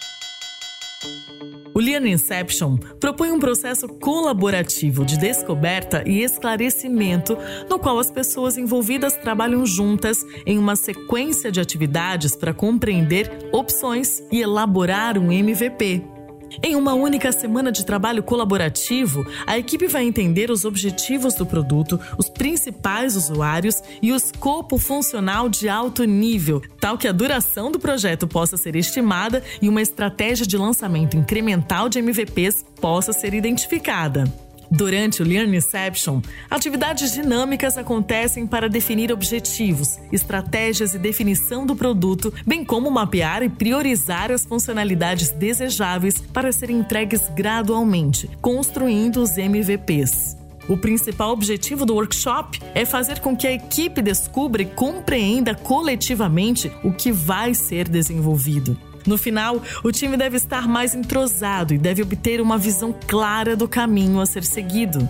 O 1.78 1.80
Lean 1.80 2.08
Inception 2.08 2.76
propõe 2.98 3.30
um 3.30 3.38
processo 3.38 3.86
colaborativo 3.86 5.04
de 5.04 5.16
descoberta 5.16 6.02
e 6.04 6.24
esclarecimento, 6.24 7.38
no 7.70 7.78
qual 7.78 8.00
as 8.00 8.10
pessoas 8.10 8.58
envolvidas 8.58 9.16
trabalham 9.16 9.64
juntas 9.64 10.18
em 10.44 10.58
uma 10.58 10.74
sequência 10.74 11.52
de 11.52 11.60
atividades 11.60 12.34
para 12.34 12.52
compreender 12.52 13.30
opções 13.52 14.20
e 14.32 14.40
elaborar 14.40 15.16
um 15.16 15.30
MVP. 15.30 16.17
Em 16.62 16.74
uma 16.74 16.94
única 16.94 17.30
semana 17.32 17.70
de 17.70 17.84
trabalho 17.84 18.22
colaborativo, 18.22 19.26
a 19.46 19.58
equipe 19.58 19.86
vai 19.86 20.04
entender 20.04 20.50
os 20.50 20.64
objetivos 20.64 21.34
do 21.34 21.46
produto, 21.46 22.00
os 22.16 22.28
principais 22.28 23.16
usuários 23.16 23.82
e 24.02 24.12
o 24.12 24.16
escopo 24.16 24.78
funcional 24.78 25.48
de 25.48 25.68
alto 25.68 26.04
nível, 26.04 26.62
tal 26.80 26.96
que 26.96 27.06
a 27.06 27.12
duração 27.12 27.70
do 27.70 27.78
projeto 27.78 28.26
possa 28.26 28.56
ser 28.56 28.76
estimada 28.76 29.42
e 29.60 29.68
uma 29.68 29.82
estratégia 29.82 30.46
de 30.46 30.56
lançamento 30.56 31.16
incremental 31.16 31.88
de 31.88 31.98
MVPs 31.98 32.64
possa 32.80 33.12
ser 33.12 33.34
identificada. 33.34 34.47
Durante 34.70 35.22
o 35.22 35.24
Learn 35.24 35.56
Inception, 35.56 36.20
atividades 36.50 37.12
dinâmicas 37.12 37.78
acontecem 37.78 38.46
para 38.46 38.68
definir 38.68 39.10
objetivos, 39.10 39.98
estratégias 40.12 40.94
e 40.94 40.98
definição 40.98 41.64
do 41.64 41.74
produto, 41.74 42.32
bem 42.46 42.64
como 42.64 42.90
mapear 42.90 43.42
e 43.42 43.48
priorizar 43.48 44.30
as 44.30 44.44
funcionalidades 44.44 45.30
desejáveis 45.30 46.20
para 46.20 46.52
serem 46.52 46.78
entregues 46.78 47.28
gradualmente, 47.34 48.28
construindo 48.42 49.22
os 49.22 49.38
MVPs. 49.38 50.36
O 50.68 50.76
principal 50.76 51.30
objetivo 51.30 51.86
do 51.86 51.94
workshop 51.94 52.60
é 52.74 52.84
fazer 52.84 53.20
com 53.20 53.34
que 53.34 53.46
a 53.46 53.52
equipe 53.52 54.02
descubra 54.02 54.60
e 54.60 54.66
compreenda 54.66 55.54
coletivamente 55.54 56.70
o 56.84 56.92
que 56.92 57.10
vai 57.10 57.54
ser 57.54 57.88
desenvolvido. 57.88 58.78
No 59.08 59.16
final, 59.16 59.62
o 59.82 59.90
time 59.90 60.18
deve 60.18 60.36
estar 60.36 60.68
mais 60.68 60.94
entrosado 60.94 61.72
e 61.72 61.78
deve 61.78 62.02
obter 62.02 62.42
uma 62.42 62.58
visão 62.58 62.94
clara 63.06 63.56
do 63.56 63.66
caminho 63.66 64.20
a 64.20 64.26
ser 64.26 64.44
seguido. 64.44 65.08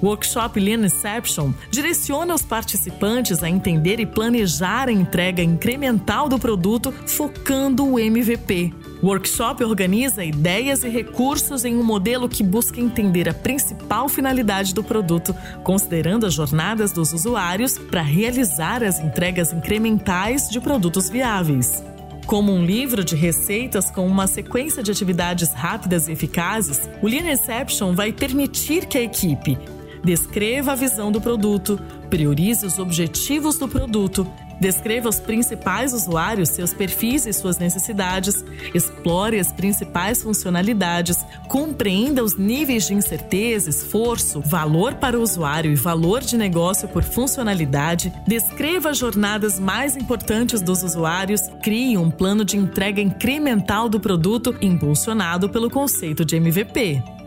O 0.00 0.06
workshop 0.06 0.60
Lean 0.60 0.86
Inception 0.86 1.52
direciona 1.68 2.32
os 2.32 2.42
participantes 2.42 3.42
a 3.42 3.50
entender 3.50 3.98
e 3.98 4.06
planejar 4.06 4.88
a 4.88 4.92
entrega 4.92 5.42
incremental 5.42 6.28
do 6.28 6.38
produto, 6.38 6.94
focando 7.08 7.84
o 7.84 7.98
MVP. 7.98 8.72
O 9.02 9.08
workshop 9.08 9.64
organiza 9.64 10.24
ideias 10.24 10.84
e 10.84 10.88
recursos 10.88 11.64
em 11.64 11.76
um 11.76 11.82
modelo 11.82 12.28
que 12.28 12.44
busca 12.44 12.80
entender 12.80 13.28
a 13.28 13.34
principal 13.34 14.08
finalidade 14.08 14.72
do 14.72 14.84
produto, 14.84 15.34
considerando 15.64 16.24
as 16.24 16.34
jornadas 16.34 16.92
dos 16.92 17.12
usuários 17.12 17.76
para 17.76 18.00
realizar 18.00 18.84
as 18.84 19.00
entregas 19.00 19.52
incrementais 19.52 20.48
de 20.48 20.60
produtos 20.60 21.10
viáveis. 21.10 21.89
Como 22.26 22.52
um 22.52 22.64
livro 22.64 23.02
de 23.02 23.16
receitas 23.16 23.90
com 23.90 24.06
uma 24.06 24.26
sequência 24.26 24.82
de 24.82 24.90
atividades 24.90 25.52
rápidas 25.52 26.08
e 26.08 26.12
eficazes, 26.12 26.88
o 27.02 27.06
Lean 27.06 27.30
Inception 27.30 27.94
vai 27.94 28.12
permitir 28.12 28.86
que 28.86 28.98
a 28.98 29.02
equipe 29.02 29.58
descreva 30.04 30.72
a 30.72 30.76
visão 30.76 31.10
do 31.10 31.20
produto, 31.20 31.80
priorize 32.08 32.64
os 32.64 32.78
objetivos 32.78 33.58
do 33.58 33.68
produto, 33.68 34.26
Descreva 34.60 35.08
os 35.08 35.18
principais 35.18 35.94
usuários, 35.94 36.50
seus 36.50 36.74
perfis 36.74 37.24
e 37.24 37.32
suas 37.32 37.58
necessidades, 37.58 38.44
explore 38.74 39.38
as 39.38 39.50
principais 39.50 40.22
funcionalidades, 40.22 41.24
compreenda 41.48 42.22
os 42.22 42.36
níveis 42.36 42.86
de 42.86 42.92
incerteza, 42.92 43.70
esforço, 43.70 44.42
valor 44.42 44.94
para 44.96 45.18
o 45.18 45.22
usuário 45.22 45.72
e 45.72 45.76
valor 45.76 46.20
de 46.20 46.36
negócio 46.36 46.86
por 46.88 47.02
funcionalidade, 47.02 48.12
descreva 48.26 48.90
as 48.90 48.98
jornadas 48.98 49.58
mais 49.58 49.96
importantes 49.96 50.60
dos 50.60 50.82
usuários, 50.82 51.40
crie 51.62 51.96
um 51.96 52.10
plano 52.10 52.44
de 52.44 52.58
entrega 52.58 53.00
incremental 53.00 53.88
do 53.88 53.98
produto 53.98 54.54
impulsionado 54.60 55.48
pelo 55.48 55.70
conceito 55.70 56.22
de 56.22 56.36
MVP. 56.36 57.19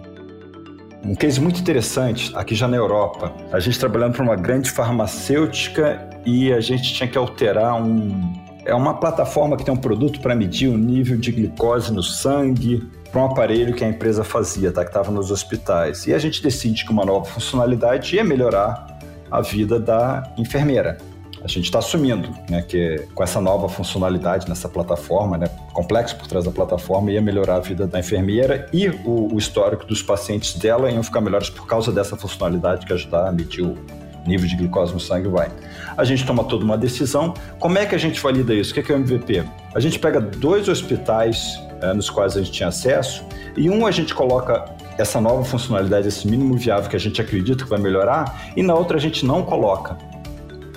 Um 1.06 1.16
case 1.16 1.40
muito 1.42 1.60
interessante, 1.60 2.32
aqui 2.34 2.56
já 2.56 2.66
na 2.66 2.78
Europa, 2.78 3.34
a 3.52 3.60
gente 3.60 3.78
trabalhando 3.78 4.14
para 4.14 4.24
uma 4.24 4.38
grande 4.38 4.72
farmacêutica 4.72 6.08
e 6.26 6.54
a 6.54 6.62
gente 6.62 6.94
tinha 6.94 7.10
que 7.10 7.18
alterar 7.18 7.76
um. 7.76 8.42
É 8.66 8.74
uma 8.74 8.94
plataforma 8.94 9.58
que 9.58 9.66
tem 9.66 9.74
um 9.74 9.78
produto 9.78 10.22
para 10.22 10.34
medir 10.34 10.70
o 10.70 10.78
nível 10.78 11.18
de 11.18 11.30
glicose 11.34 11.92
no 11.92 12.02
sangue 12.02 12.90
para 13.12 13.22
um 13.22 13.26
aparelho 13.26 13.74
que 13.74 13.84
a 13.84 13.90
empresa 13.90 14.24
fazia, 14.24 14.72
tá? 14.72 14.82
que 14.84 14.92
estava 14.92 15.12
nos 15.12 15.30
hospitais. 15.30 16.08
E 16.08 16.14
a 16.14 16.18
gente 16.18 16.42
decide 16.42 16.86
que 16.86 16.92
uma 16.92 17.04
nova 17.04 17.26
funcionalidade 17.26 18.16
ia 18.16 18.24
melhorar 18.24 18.98
a 19.30 19.42
vida 19.42 19.82
da 19.82 20.24
enfermeira. 20.38 20.98
A 21.44 21.48
gente 21.48 21.66
está 21.66 21.80
assumindo 21.80 22.30
né, 22.50 22.62
que 22.62 23.06
com 23.14 23.22
essa 23.22 23.42
nova 23.42 23.68
funcionalidade 23.68 24.48
nessa 24.48 24.70
plataforma, 24.70 25.38
né, 25.38 25.48
complexo 25.74 26.16
por 26.16 26.26
trás 26.26 26.46
da 26.46 26.52
plataforma, 26.52 27.12
ia 27.12 27.22
melhorar 27.22 27.58
a 27.58 27.60
vida 27.60 27.86
da 27.86 28.00
enfermeira 28.00 28.70
e 28.72 28.88
o, 28.88 29.34
o 29.34 29.38
histórico 29.38 29.86
dos 29.86 30.02
pacientes 30.02 30.56
dela 30.56 30.90
iam 30.90 31.04
ficar 31.04 31.20
melhores 31.20 31.50
por 31.50 31.68
causa 31.68 31.92
dessa 31.92 32.16
funcionalidade 32.16 32.86
que 32.86 32.94
ajudar 32.94 33.28
a 33.28 33.32
medir 33.32 33.62
o 33.62 33.78
nível 34.26 34.48
de 34.48 34.56
glicose 34.56 34.94
no 34.94 35.02
sangue 35.02 35.28
vai. 35.28 35.52
A 35.98 36.06
gente 36.06 36.26
toma 36.26 36.46
toda 36.46 36.64
uma 36.64 36.78
decisão. 36.78 37.34
Como 37.60 37.78
é 37.78 37.86
que 37.86 37.94
a 37.94 37.98
gente 37.98 38.22
valida 38.22 38.54
isso? 38.54 38.72
O 38.72 38.82
que 38.82 38.90
é, 38.90 38.96
o 38.96 38.98
MVP? 38.98 39.44
A 39.76 39.80
gente 39.82 40.00
pega 40.00 40.22
dois 40.22 40.70
hospitais 40.70 41.60
é, 41.82 41.94
nos 41.94 42.10
quais 42.10 42.38
a 42.38 42.40
gente 42.42 42.54
tinha 42.54 42.70
acesso 42.70 43.26
e 43.58 43.70
um 43.70 43.86
a 43.86 43.92
gente 43.92 44.16
coloca 44.16 44.64
essa 44.98 45.20
nova 45.20 45.44
funcionalidade, 45.44 46.08
esse 46.08 46.26
mínimo 46.28 46.56
viável 46.56 46.90
que 46.90 46.96
a 46.96 47.00
gente 47.00 47.20
acredita 47.20 47.64
que 47.64 47.70
vai 47.70 47.80
melhorar, 47.80 48.52
e 48.56 48.62
na 48.62 48.76
outra 48.76 48.98
a 48.98 49.00
gente 49.00 49.26
não 49.26 49.44
coloca 49.44 49.98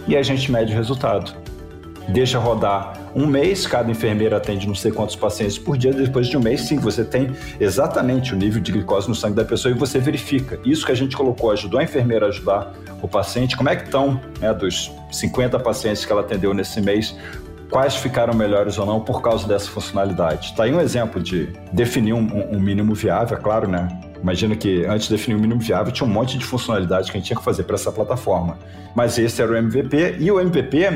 e 0.07 0.17
a 0.17 0.23
gente 0.23 0.51
mede 0.51 0.73
o 0.73 0.77
resultado. 0.77 1.35
Deixa 2.09 2.39
rodar 2.39 2.97
um 3.17 3.27
mês, 3.27 3.67
cada 3.67 3.91
enfermeira 3.91 4.37
atende 4.37 4.67
não 4.69 4.75
sei 4.75 4.93
quantos 4.93 5.17
pacientes 5.17 5.59
por 5.59 5.77
dia. 5.77 5.93
Depois 5.93 6.29
de 6.29 6.37
um 6.37 6.41
mês, 6.41 6.61
sim, 6.61 6.79
você 6.79 7.05
tem 7.05 7.33
exatamente 7.59 8.33
o 8.33 8.37
nível 8.37 8.61
de 8.63 8.71
glicose 8.71 9.09
no 9.09 9.15
sangue 9.15 9.35
da 9.35 9.45
pessoa 9.45 9.75
e 9.75 9.79
você 9.79 9.99
verifica. 9.99 10.61
Isso 10.65 10.87
que 10.87 10.93
a 10.93 10.95
gente 10.95 11.17
colocou 11.17 11.51
ajudou 11.51 11.81
a 11.81 11.83
enfermeira 11.83 12.27
a 12.27 12.29
ajudar 12.29 12.73
o 13.03 13.09
paciente. 13.09 13.57
Como 13.57 13.69
é 13.69 13.75
que 13.75 13.85
estão 13.85 14.21
né, 14.41 14.55
dos 14.55 14.93
50 15.11 15.59
pacientes 15.59 16.05
que 16.05 16.13
ela 16.13 16.21
atendeu 16.21 16.55
nesse 16.55 16.81
mês? 16.81 17.17
Quais 17.71 17.97
ficaram 17.97 18.33
melhores 18.35 18.79
ou 18.79 18.87
não 18.87 19.01
por 19.01 19.21
causa 19.21 19.49
dessa 19.49 19.69
funcionalidade? 19.69 20.51
Está 20.51 20.65
aí 20.65 20.73
um 20.73 20.81
exemplo 20.81 21.21
de 21.21 21.47
definir 21.73 22.13
um, 22.13 22.55
um 22.55 22.61
mínimo 22.61 22.95
viável, 22.95 23.37
é 23.37 23.41
claro, 23.41 23.69
né? 23.69 23.89
Imagina 24.23 24.57
que 24.57 24.85
antes 24.85 25.09
de 25.09 25.15
definir 25.15 25.37
o 25.37 25.41
mínimo 25.41 25.61
viável 25.61 25.93
tinha 25.93 26.09
um 26.09 26.13
monte 26.13 26.39
de 26.39 26.45
funcionalidades 26.45 27.11
que 27.11 27.17
a 27.17 27.21
gente 27.21 27.29
tinha 27.29 27.39
que 27.39 27.45
fazer 27.45 27.65
para 27.65 27.75
essa 27.75 27.93
plataforma. 27.93 28.59
Mas 28.95 29.19
esse 29.19 29.41
era 29.43 29.53
o 29.53 29.57
MVP 29.57 30.17
e 30.19 30.31
o 30.31 30.41
MVP, 30.41 30.87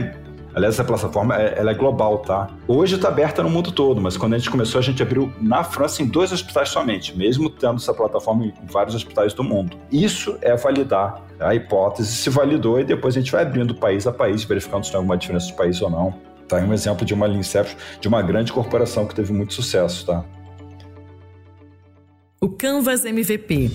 aliás, 0.54 0.74
essa 0.74 0.84
plataforma 0.84 1.34
ela 1.36 1.70
é 1.70 1.74
global, 1.74 2.18
tá? 2.18 2.48
Hoje 2.66 2.96
está 2.96 3.08
aberta 3.08 3.42
no 3.42 3.50
mundo 3.50 3.70
todo, 3.72 4.00
mas 4.00 4.16
quando 4.16 4.34
a 4.34 4.38
gente 4.38 4.50
começou 4.50 4.78
a 4.78 4.82
gente 4.82 5.02
abriu 5.02 5.32
na 5.40 5.62
França 5.62 6.02
em 6.02 6.06
dois 6.06 6.32
hospitais 6.32 6.70
somente, 6.70 7.16
mesmo 7.16 7.50
tendo 7.50 7.76
essa 7.76 7.92
plataforma 7.92 8.46
em 8.46 8.54
vários 8.64 8.94
hospitais 8.94 9.34
do 9.34 9.44
mundo. 9.44 9.76
Isso 9.92 10.38
é 10.40 10.56
validar 10.56 11.22
a 11.38 11.54
hipótese, 11.54 12.12
se 12.12 12.30
validou 12.30 12.80
e 12.80 12.84
depois 12.84 13.16
a 13.16 13.20
gente 13.20 13.30
vai 13.30 13.42
abrindo 13.42 13.74
país 13.74 14.06
a 14.06 14.12
país, 14.12 14.44
verificando 14.44 14.84
se 14.84 14.90
tem 14.90 14.98
alguma 14.98 15.16
diferença 15.16 15.46
de 15.46 15.54
país 15.54 15.80
ou 15.82 15.90
não. 15.90 16.14
Tá 16.48 16.56
aí 16.56 16.64
um 16.64 16.72
exemplo 16.72 17.06
de 17.06 17.14
uma 17.14 17.26
Lean 17.26 17.42
de 18.00 18.08
uma 18.08 18.20
grande 18.22 18.52
corporação 18.52 19.06
que 19.06 19.14
teve 19.14 19.32
muito 19.32 19.54
sucesso, 19.54 20.04
tá? 20.04 20.24
O 22.42 22.48
Canvas 22.48 23.04
MVP. 23.04 23.70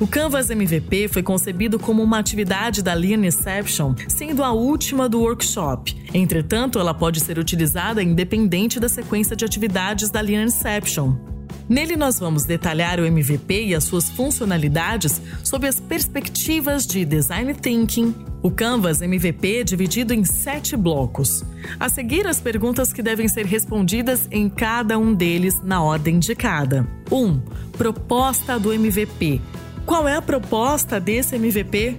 O 0.00 0.06
Canvas 0.06 0.48
MVP 0.48 1.06
foi 1.06 1.22
concebido 1.22 1.78
como 1.78 2.02
uma 2.02 2.18
atividade 2.18 2.82
da 2.82 2.94
Lean 2.94 3.26
Inception, 3.26 3.94
sendo 4.08 4.42
a 4.42 4.52
última 4.52 5.06
do 5.06 5.20
workshop. 5.20 5.94
Entretanto, 6.14 6.78
ela 6.78 6.94
pode 6.94 7.20
ser 7.20 7.38
utilizada 7.38 8.02
independente 8.02 8.80
da 8.80 8.88
sequência 8.88 9.36
de 9.36 9.44
atividades 9.44 10.08
da 10.08 10.22
Lean 10.22 10.44
Inception. 10.44 11.35
Nele, 11.68 11.96
nós 11.96 12.20
vamos 12.20 12.44
detalhar 12.44 13.00
o 13.00 13.04
MVP 13.04 13.66
e 13.66 13.74
as 13.74 13.82
suas 13.82 14.08
funcionalidades 14.08 15.20
sob 15.42 15.66
as 15.66 15.80
perspectivas 15.80 16.86
de 16.86 17.04
Design 17.04 17.52
Thinking, 17.54 18.14
o 18.40 18.50
Canvas 18.52 19.02
MVP 19.02 19.58
é 19.58 19.64
dividido 19.64 20.14
em 20.14 20.24
sete 20.24 20.76
blocos. 20.76 21.44
A 21.80 21.88
seguir, 21.88 22.28
as 22.28 22.40
perguntas 22.40 22.92
que 22.92 23.02
devem 23.02 23.26
ser 23.26 23.44
respondidas 23.44 24.28
em 24.30 24.48
cada 24.48 24.96
um 24.96 25.12
deles 25.12 25.60
na 25.64 25.82
ordem 25.82 26.16
indicada. 26.16 26.86
1. 27.10 27.16
Um, 27.16 27.40
proposta 27.76 28.60
do 28.60 28.72
MVP. 28.72 29.40
Qual 29.84 30.06
é 30.06 30.14
a 30.14 30.22
proposta 30.22 31.00
desse 31.00 31.34
MVP? 31.34 31.98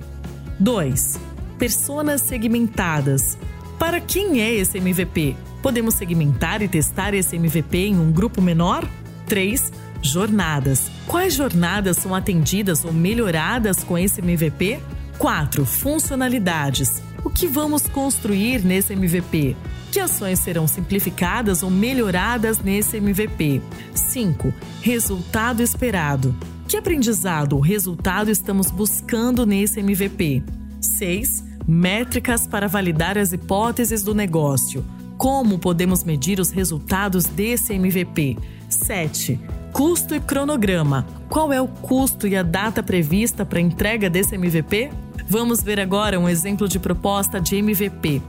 2. 0.58 1.20
Personas 1.60 2.22
segmentadas. 2.22 3.38
Para 3.78 4.00
quem 4.00 4.42
é 4.42 4.54
esse 4.54 4.78
MVP? 4.78 5.36
Podemos 5.62 5.96
segmentar 5.96 6.62
e 6.62 6.70
testar 6.70 7.14
esse 7.14 7.36
MVP 7.36 7.78
em 7.78 8.00
um 8.00 8.14
grupo 8.14 8.42
menor? 8.42 8.88
3. 9.28 9.72
Jornadas. 10.02 10.90
Quais 11.06 11.34
jornadas 11.34 11.98
são 11.98 12.16
atendidas 12.16 12.84
ou 12.86 12.94
melhoradas 12.94 13.84
com 13.84 13.98
esse 13.98 14.22
MVP? 14.22 14.80
4. 15.18 15.66
Funcionalidades. 15.66 17.02
O 17.24 17.30
que 17.30 17.48
vamos 17.48 17.84
construir 17.88 18.64
nesse 18.64 18.94
MVP? 18.94 19.56
Que 19.92 20.00
ações 20.00 20.40
serão 20.40 20.68
simplificadas 20.68 21.64
ou 21.64 21.70
melhoradas 21.70 22.60
nesse 22.60 22.98
MVP? 22.98 23.62
5. 23.94 24.54
Resultado 24.82 25.62
esperado. 25.62 26.36
Que 26.68 26.78
aprendizado 26.78 27.54
ou 27.54 27.60
resultado 27.60 28.30
estamos 28.30 28.70
buscando 28.70 29.46
nesse 29.46 29.80
MVP? 29.80 30.44
6. 30.80 31.44
Métricas 31.68 32.46
para 32.48 32.68
validar 32.68 33.18
as 33.18 33.34
hipóteses 33.34 34.04
do 34.04 34.14
negócio. 34.14 34.86
Como 35.18 35.58
podemos 35.58 36.04
medir 36.04 36.40
os 36.40 36.52
resultados 36.52 37.26
desse 37.26 37.74
MVP? 37.74 38.38
7. 38.70 39.40
Custo 39.72 40.16
e 40.16 40.20
cronograma. 40.20 41.06
Qual 41.30 41.52
é 41.52 41.62
o 41.62 41.68
custo 41.68 42.28
e 42.28 42.36
a 42.36 42.44
data 42.44 42.82
prevista 42.82 43.46
para 43.46 43.60
entrega 43.60 44.10
desse 44.10 44.36
MVP? 44.36 44.90
Vamos 45.28 45.62
ver 45.62 45.80
agora 45.80 46.20
um 46.20 46.30
exemplo 46.30 46.68
de 46.68 46.80
proposta 46.80 47.40
de 47.40 47.58
MVP. 47.58 48.22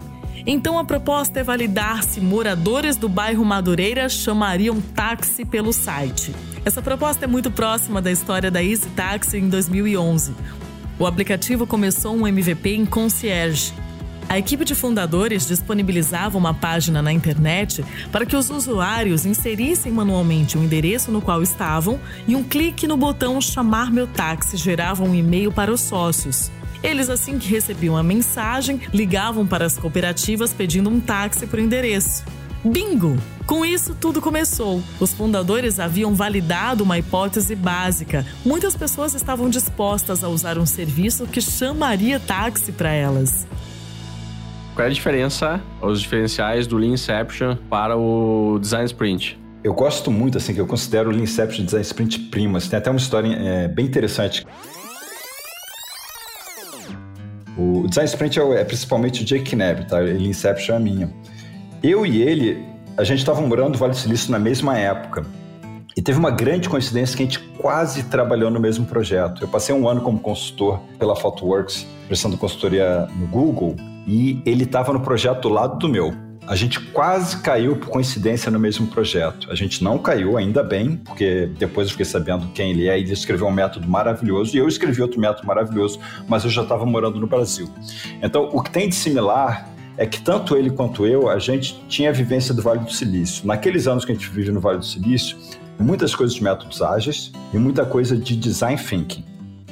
Então 0.47 0.79
a 0.79 0.85
proposta 0.85 1.41
é 1.41 1.43
validar 1.43 2.03
se 2.03 2.21
moradores 2.21 2.97
do 2.97 3.09
bairro 3.09 3.45
Madureira 3.45 4.09
chamariam 4.09 4.81
táxi 4.81 5.45
pelo 5.45 5.73
site. 5.73 6.35
Essa 6.65 6.83
proposta 6.83 7.25
é 7.25 7.29
muito 7.29 7.51
próxima 7.51 8.03
da 8.03 8.11
história 8.11 8.51
da 8.51 8.63
Easy 8.63 8.89
Taxi 8.91 9.39
em 9.39 9.49
2011. 9.49 10.35
O 10.99 11.07
aplicativo 11.07 11.67
começou 11.67 12.17
um 12.17 12.27
MVP 12.27 12.75
em 12.75 12.85
concierge. 12.85 13.73
A 14.29 14.39
equipe 14.39 14.63
de 14.63 14.75
fundadores 14.75 15.47
disponibilizava 15.47 16.37
uma 16.37 16.53
página 16.53 17.01
na 17.01 17.11
internet 17.11 17.83
para 18.13 18.27
que 18.27 18.37
os 18.37 18.51
usuários 18.51 19.25
inserissem 19.25 19.91
manualmente 19.91 20.59
o 20.59 20.63
endereço 20.63 21.11
no 21.11 21.23
qual 21.23 21.43
estavam 21.43 21.99
e 22.27 22.37
um 22.37 22.45
clique 22.45 22.87
no 22.87 22.99
botão 22.99 23.41
Chamar 23.41 23.91
Meu 23.91 24.07
Táxi 24.07 24.59
gerava 24.59 25.03
um 25.03 25.15
e-mail 25.15 25.51
para 25.51 25.73
os 25.73 25.81
sócios. 25.81 26.51
Eles, 26.83 27.09
assim 27.09 27.39
que 27.39 27.49
recebiam 27.49 27.97
a 27.97 28.03
mensagem, 28.03 28.81
ligavam 28.93 29.47
para 29.47 29.65
as 29.65 29.79
cooperativas 29.79 30.53
pedindo 30.53 30.91
um 30.91 31.01
táxi 31.01 31.47
por 31.47 31.59
endereço. 31.59 32.23
Bingo! 32.63 33.17
Com 33.47 33.65
isso, 33.65 33.97
tudo 33.99 34.21
começou. 34.21 34.83
Os 35.01 35.15
fundadores 35.15 35.81
haviam 35.81 36.15
validado 36.15 36.85
uma 36.85 36.99
hipótese 36.99 37.55
básica. 37.55 38.27
Muitas 38.45 38.77
pessoas 38.77 39.15
estavam 39.15 39.49
dispostas 39.49 40.23
a 40.23 40.29
usar 40.29 40.59
um 40.59 40.67
serviço 40.67 41.27
que 41.27 41.41
chamaria 41.41 42.21
táxi 42.21 42.73
para 42.73 42.93
elas. 42.93 43.47
Qual 44.79 44.87
é 44.87 44.91
a 44.93 44.95
diferença, 44.95 45.61
os 45.83 46.01
diferenciais 46.01 46.65
do 46.65 46.77
Lean 46.77 46.93
Inception 46.93 47.57
para 47.69 47.97
o 47.97 48.61
Design 48.61 48.87
Sprint? 48.87 49.37
Eu 49.65 49.75
gosto 49.75 50.09
muito, 50.09 50.39
assim, 50.39 50.55
que 50.55 50.61
eu 50.61 50.69
considero 50.69 51.11
o 51.11 51.13
Lean 51.13 51.25
Inception 51.25 51.65
Design 51.65 51.85
Sprint 51.85 52.21
primas. 52.31 52.69
Tem 52.69 52.79
até 52.79 52.89
uma 52.89 52.97
história 52.97 53.29
é, 53.29 53.67
bem 53.67 53.87
interessante. 53.87 54.47
O 57.57 57.89
Design 57.89 58.09
Sprint 58.09 58.39
é, 58.39 58.61
é 58.61 58.65
principalmente 58.65 59.25
o 59.25 59.27
Jake 59.27 59.51
Knapp, 59.57 59.89
tá? 59.89 60.01
Ele 60.01 60.29
Inception 60.29 60.75
é 60.75 60.77
a 60.77 60.81
minha. 60.81 61.13
Eu 61.83 62.07
e 62.07 62.23
ele, 62.23 62.65
a 62.97 63.03
gente 63.03 63.19
estava 63.19 63.41
morando 63.41 63.73
no 63.73 63.79
Vale 63.79 63.95
do 63.95 63.99
Silício 63.99 64.31
na 64.31 64.39
mesma 64.39 64.79
época. 64.79 65.27
E 65.97 66.01
teve 66.01 66.21
uma 66.21 66.31
grande 66.31 66.69
coincidência 66.69 67.17
que 67.17 67.25
a 67.25 67.27
gente 67.27 67.41
quase 67.59 68.05
trabalhou 68.05 68.49
no 68.49 68.61
mesmo 68.61 68.87
projeto. 68.87 69.43
Eu 69.43 69.49
passei 69.49 69.75
um 69.75 69.89
ano 69.89 70.03
como 70.03 70.21
consultor 70.21 70.79
pela 71.01 71.17
Thoughtworks, 71.17 71.85
prestando 72.07 72.39
consultoria 72.39 73.09
no 73.19 73.27
Google, 73.27 73.75
e 74.09 74.43
ele 74.45 74.65
estava 74.65 74.93
no 74.93 75.01
projeto 75.01 75.43
do 75.43 75.49
lado 75.51 75.79
do 75.79 75.89
meu 75.89 76.13
a 76.49 76.57
gente 76.57 76.81
quase 76.81 77.43
caiu 77.43 77.77
por 77.77 77.91
coincidência 77.91 78.51
no 78.51 78.59
mesmo 78.59 78.87
projeto. 78.87 79.51
A 79.51 79.55
gente 79.55 79.85
não 79.85 79.99
caiu, 79.99 80.39
ainda 80.39 80.63
bem, 80.63 80.97
porque 80.97 81.51
depois 81.59 81.89
eu 81.89 81.91
fiquei 81.91 82.07
sabendo 82.07 82.49
quem 82.55 82.71
ele 82.71 82.89
é 82.89 82.99
e 82.99 83.03
ele 83.03 83.13
escreveu 83.13 83.47
um 83.47 83.53
método 83.53 83.87
maravilhoso 83.87 84.57
e 84.57 84.59
eu 84.59 84.67
escrevi 84.67 85.03
outro 85.03 85.21
método 85.21 85.47
maravilhoso, 85.47 86.01
mas 86.27 86.45
eu 86.45 86.51
já 86.51 86.63
estava 86.63 86.87
morando 86.87 87.21
no 87.21 87.27
Brasil. 87.27 87.69
Então, 88.23 88.49
o 88.51 88.63
que 88.63 88.71
tem 88.71 88.89
de 88.89 88.95
similar 88.95 89.69
é 89.99 90.07
que 90.07 90.23
tanto 90.23 90.57
ele 90.57 90.71
quanto 90.71 91.07
eu, 91.07 91.29
a 91.29 91.39
gente 91.39 91.85
tinha 91.87 92.09
a 92.09 92.13
vivência 92.13 92.55
do 92.55 92.63
Vale 92.63 92.81
do 92.81 92.93
Silício. 92.93 93.47
Naqueles 93.47 93.87
anos 93.87 94.07
que 94.07 94.13
a 94.13 94.15
gente 94.15 94.31
vive 94.31 94.51
no 94.51 94.59
Vale 94.59 94.79
do 94.79 94.87
Silício, 94.87 95.37
muitas 95.79 96.15
coisas 96.15 96.35
de 96.35 96.43
métodos 96.43 96.81
ágeis 96.81 97.31
e 97.53 97.59
muita 97.59 97.85
coisa 97.85 98.17
de 98.17 98.35
design 98.35 98.81
thinking. 98.81 99.23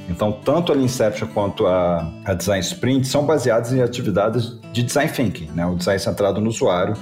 Então, 0.09 0.33
tanto 0.33 0.73
a 0.73 0.77
Inception 0.77 1.29
quanto 1.29 1.67
a, 1.67 2.13
a, 2.25 2.35
Design 2.35 2.61
Sprint 2.61 3.09
são 3.09 3.27
baseadas 3.27 3.73
em 3.73 3.83
atividades 3.83 4.59
de 4.73 4.83
design 4.83 5.11
thinking, 5.11 5.51
né? 5.55 5.67
o 5.67 5.75
design 5.75 5.99
centrado 5.99 6.41
no 6.41 6.49
usuário 6.49 6.95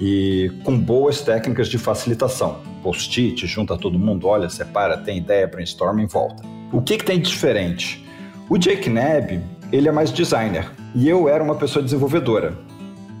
e 0.00 0.52
com 0.64 0.78
boas 0.78 1.20
técnicas 1.20 1.68
de 1.68 1.78
facilitação. 1.78 2.58
Post-it, 2.82 3.46
junta 3.46 3.76
todo 3.76 3.98
mundo, 3.98 4.28
olha, 4.28 4.48
separa, 4.48 4.96
tem 4.96 5.18
ideia, 5.18 5.46
brainstorming, 5.46 6.06
volta. 6.06 6.42
O 6.72 6.80
que, 6.80 6.96
que 6.96 7.04
tem 7.04 7.20
de 7.20 7.28
diferente? 7.28 8.04
O 8.48 8.58
Jake 8.58 8.90
Neb, 8.90 9.42
ele 9.72 9.88
é 9.88 9.92
mais 9.92 10.12
designer 10.12 10.70
e 10.94 11.08
eu 11.08 11.28
era 11.28 11.42
uma 11.42 11.54
pessoa 11.54 11.82
desenvolvedora. 11.82 12.54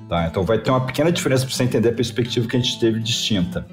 Tá? 0.08 0.26
Então 0.26 0.42
vai 0.42 0.58
ter 0.58 0.70
uma 0.70 0.84
pequena 0.84 1.10
diferença 1.10 1.44
para 1.44 1.54
você 1.54 1.64
entender 1.64 1.88
a 1.88 1.92
perspectiva 1.92 2.46
que 2.46 2.56
a 2.56 2.60
gente 2.60 2.78
teve 2.78 3.00
distinta. 3.00 3.66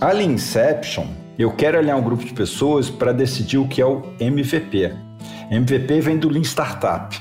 A 0.00 0.14
Inception, 0.14 1.06
eu 1.42 1.50
quero 1.50 1.78
alinhar 1.78 1.96
um 1.96 2.02
grupo 2.02 2.22
de 2.22 2.34
pessoas 2.34 2.90
para 2.90 3.12
decidir 3.12 3.56
o 3.56 3.66
que 3.66 3.80
é 3.80 3.86
o 3.86 4.02
MVP. 4.20 4.92
MVP 5.50 6.00
vem 6.02 6.18
do 6.18 6.28
Lean 6.28 6.42
Startup. 6.42 7.18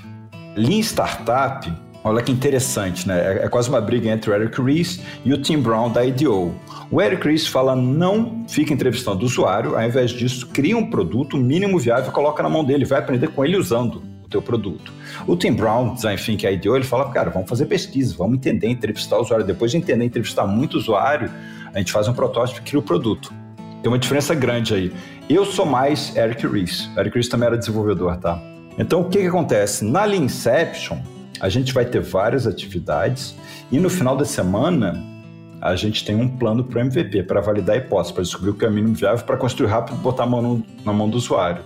Lean 0.57 0.81
Startup, 0.81 1.71
olha 2.03 2.21
que 2.21 2.29
interessante, 2.29 3.07
né? 3.07 3.17
É, 3.17 3.45
é 3.45 3.47
quase 3.47 3.69
uma 3.69 3.79
briga 3.79 4.09
entre 4.09 4.29
o 4.29 4.33
Eric 4.33 4.61
Ries 4.61 5.01
e 5.23 5.31
o 5.31 5.41
Tim 5.41 5.59
Brown 5.59 5.89
da 5.89 6.05
IDEO. 6.05 6.53
O 6.91 7.01
Eric 7.01 7.25
Ries 7.25 7.47
fala 7.47 7.77
não 7.77 8.43
fica 8.49 8.73
entrevistando 8.73 9.21
o 9.21 9.25
usuário, 9.25 9.77
ao 9.77 9.83
invés 9.83 10.11
disso, 10.11 10.47
cria 10.47 10.77
um 10.77 10.89
produto 10.89 11.37
mínimo 11.37 11.79
viável 11.79 12.11
coloca 12.11 12.43
na 12.43 12.49
mão 12.49 12.65
dele, 12.65 12.83
vai 12.83 12.99
aprender 12.99 13.29
com 13.29 13.45
ele 13.45 13.55
usando 13.55 14.03
o 14.21 14.27
teu 14.27 14.41
produto. 14.41 14.91
O 15.27 15.37
Tim 15.37 15.53
Brown, 15.53 15.93
Design 15.93 16.21
Think 16.21 16.45
é 16.45 16.51
IDEO, 16.51 16.75
ele 16.75 16.83
fala, 16.83 17.09
cara, 17.09 17.29
vamos 17.29 17.47
fazer 17.47 17.67
pesquisa, 17.67 18.15
vamos 18.17 18.35
entender, 18.35 18.67
entrevistar 18.67 19.17
o 19.17 19.21
usuário. 19.21 19.45
Depois 19.45 19.71
de 19.71 19.77
entender, 19.77 20.03
entrevistar 20.03 20.45
muito 20.45 20.77
usuário, 20.77 21.31
a 21.73 21.77
gente 21.77 21.93
faz 21.93 22.09
um 22.09 22.13
protótipo 22.13 22.59
e 22.59 22.63
cria 22.63 22.79
o 22.79 22.83
produto. 22.83 23.38
Tem 23.81 23.89
uma 23.89 23.99
diferença 23.99 24.35
grande 24.35 24.73
aí. 24.73 24.93
Eu 25.29 25.45
sou 25.45 25.65
mais 25.65 26.15
Eric 26.15 26.45
Ries. 26.45 26.89
Eric 26.97 27.15
Ries 27.15 27.29
também 27.29 27.47
era 27.47 27.57
desenvolvedor, 27.57 28.17
tá? 28.17 28.41
Então, 28.77 29.01
o 29.01 29.09
que, 29.09 29.19
que 29.19 29.27
acontece? 29.27 29.85
Na 29.85 30.03
Leanception, 30.05 30.97
a 31.39 31.47
gente 31.49 31.73
vai 31.73 31.85
ter 31.85 32.01
várias 32.01 32.45
atividades 32.45 33.35
e 33.71 33.79
no 33.79 33.89
final 33.89 34.17
da 34.17 34.25
semana 34.25 35.01
a 35.61 35.75
gente 35.75 36.05
tem 36.05 36.15
um 36.15 36.27
plano 36.27 36.63
para 36.63 36.79
o 36.79 36.81
MVP, 36.81 37.23
para 37.23 37.41
validar 37.41 37.75
a 37.75 37.79
hipótese, 37.79 38.13
para 38.13 38.23
descobrir 38.23 38.51
o 38.51 38.53
que 38.53 38.63
é 38.63 38.69
o 38.69 38.71
mínimo 38.71 38.95
viável, 38.95 39.25
para 39.25 39.35
construir 39.35 39.67
rápido 39.67 39.97
e 39.97 39.99
botar 39.99 40.23
a 40.23 40.25
mão 40.25 40.41
no, 40.41 40.65
na 40.85 40.93
mão 40.93 41.09
do 41.09 41.17
usuário. 41.17 41.63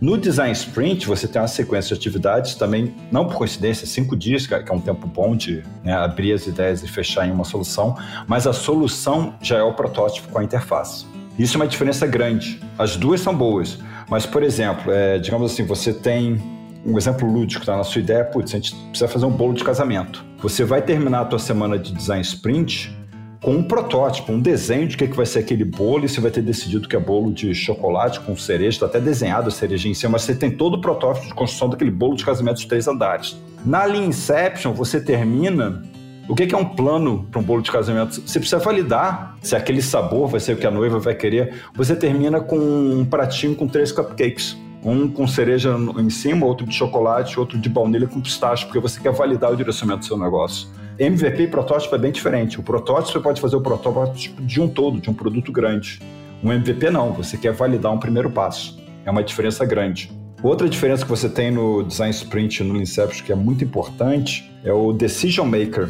No 0.00 0.18
Design 0.18 0.52
Sprint, 0.52 1.06
você 1.06 1.28
tem 1.28 1.40
uma 1.40 1.46
sequência 1.46 1.94
de 1.94 2.00
atividades 2.00 2.56
também, 2.56 2.94
não 3.10 3.26
por 3.26 3.36
coincidência, 3.36 3.86
cinco 3.86 4.16
dias, 4.16 4.46
que 4.46 4.54
é 4.54 4.72
um 4.72 4.80
tempo 4.80 5.06
bom 5.06 5.36
de 5.36 5.62
né, 5.84 5.92
abrir 5.94 6.32
as 6.32 6.46
ideias 6.46 6.82
e 6.82 6.88
fechar 6.88 7.26
em 7.26 7.30
uma 7.30 7.44
solução, 7.44 7.96
mas 8.26 8.46
a 8.46 8.52
solução 8.52 9.34
já 9.40 9.58
é 9.58 9.62
o 9.62 9.72
protótipo 9.74 10.28
com 10.28 10.40
a 10.40 10.44
interface. 10.44 11.06
Isso 11.38 11.56
é 11.56 11.60
uma 11.60 11.66
diferença 11.66 12.06
grande. 12.06 12.60
As 12.78 12.96
duas 12.96 13.20
são 13.20 13.34
boas, 13.34 13.78
mas, 14.08 14.24
por 14.24 14.42
exemplo, 14.42 14.90
é, 14.90 15.18
digamos 15.18 15.52
assim, 15.52 15.64
você 15.64 15.92
tem 15.92 16.40
um 16.84 16.96
exemplo 16.96 17.30
lúdico, 17.30 17.66
tá? 17.66 17.76
Na 17.76 17.84
sua 17.84 18.00
ideia, 18.00 18.24
putz, 18.24 18.54
a 18.54 18.58
gente 18.58 18.74
precisa 18.90 19.08
fazer 19.08 19.26
um 19.26 19.30
bolo 19.30 19.52
de 19.52 19.64
casamento. 19.64 20.24
Você 20.38 20.64
vai 20.64 20.80
terminar 20.80 21.22
a 21.22 21.24
tua 21.24 21.38
semana 21.38 21.78
de 21.78 21.92
design 21.92 22.22
sprint 22.22 22.96
com 23.42 23.52
um 23.52 23.62
protótipo, 23.62 24.32
um 24.32 24.40
desenho 24.40 24.88
de 24.88 24.96
que, 24.96 25.04
é 25.04 25.06
que 25.06 25.16
vai 25.16 25.26
ser 25.26 25.40
aquele 25.40 25.64
bolo, 25.64 26.04
e 26.04 26.08
você 26.08 26.20
vai 26.20 26.30
ter 26.30 26.42
decidido 26.42 26.88
que 26.88 26.96
é 26.96 26.98
bolo 26.98 27.32
de 27.32 27.54
chocolate 27.54 28.20
com 28.20 28.36
cereja, 28.36 28.70
está 28.70 28.86
até 28.86 29.00
desenhado 29.00 29.48
a 29.48 29.50
cereja 29.50 29.88
em 29.88 29.94
cima, 29.94 30.12
mas 30.12 30.22
você 30.22 30.34
tem 30.34 30.50
todo 30.50 30.74
o 30.74 30.80
protótipo 30.80 31.26
de 31.26 31.34
construção 31.34 31.68
daquele 31.68 31.90
bolo 31.90 32.16
de 32.16 32.24
casamento 32.24 32.58
de 32.58 32.66
três 32.66 32.88
andares. 32.88 33.36
Na 33.64 33.84
Lean 33.84 34.06
Inception, 34.06 34.72
você 34.72 35.00
termina 35.00 35.82
o 36.28 36.34
que 36.34 36.52
é 36.54 36.58
um 36.58 36.64
plano 36.64 37.26
para 37.30 37.40
um 37.40 37.42
bolo 37.42 37.62
de 37.62 37.70
casamento? 37.70 38.20
Você 38.20 38.40
precisa 38.40 38.58
validar 38.58 39.36
se 39.40 39.54
aquele 39.54 39.80
sabor 39.80 40.28
vai 40.28 40.40
ser 40.40 40.54
o 40.54 40.56
que 40.56 40.66
a 40.66 40.70
noiva 40.70 40.98
vai 40.98 41.14
querer. 41.14 41.54
Você 41.74 41.94
termina 41.94 42.40
com 42.40 42.58
um 42.58 43.04
pratinho 43.04 43.54
com 43.54 43.68
três 43.68 43.92
cupcakes. 43.92 44.56
Um 44.82 45.08
com 45.08 45.26
cereja 45.26 45.76
em 45.98 46.10
cima, 46.10 46.46
outro 46.46 46.66
de 46.66 46.74
chocolate, 46.74 47.40
outro 47.40 47.58
de 47.58 47.68
baunilha 47.68 48.06
com 48.06 48.20
pistache, 48.20 48.64
porque 48.66 48.78
você 48.78 49.00
quer 49.00 49.12
validar 49.12 49.52
o 49.52 49.56
direcionamento 49.56 50.00
do 50.00 50.06
seu 50.06 50.18
negócio. 50.18 50.68
MVP 50.98 51.42
e 51.42 51.46
protótipo 51.48 51.94
é 51.94 51.98
bem 51.98 52.12
diferente. 52.12 52.58
O 52.58 52.62
protótipo 52.62 53.12
você 53.12 53.20
pode 53.20 53.40
fazer 53.40 53.56
o 53.56 53.60
protótipo 53.60 54.42
de 54.42 54.60
um 54.60 54.68
todo, 54.68 55.00
de 55.00 55.10
um 55.10 55.14
produto 55.14 55.50
grande. 55.50 56.00
Um 56.42 56.52
MVP 56.52 56.90
não, 56.90 57.12
você 57.12 57.36
quer 57.36 57.52
validar 57.52 57.92
um 57.92 57.98
primeiro 57.98 58.30
passo. 58.30 58.78
É 59.04 59.10
uma 59.10 59.22
diferença 59.22 59.64
grande. 59.64 60.10
Outra 60.42 60.68
diferença 60.68 61.02
que 61.02 61.10
você 61.10 61.28
tem 61.28 61.50
no 61.50 61.82
Design 61.82 62.12
Sprint 62.12 62.62
no 62.62 62.80
Inception 62.80 63.24
que 63.24 63.32
é 63.32 63.34
muito 63.34 63.64
importante 63.64 64.50
é 64.62 64.72
o 64.72 64.92
Decision 64.92 65.46
Maker. 65.46 65.88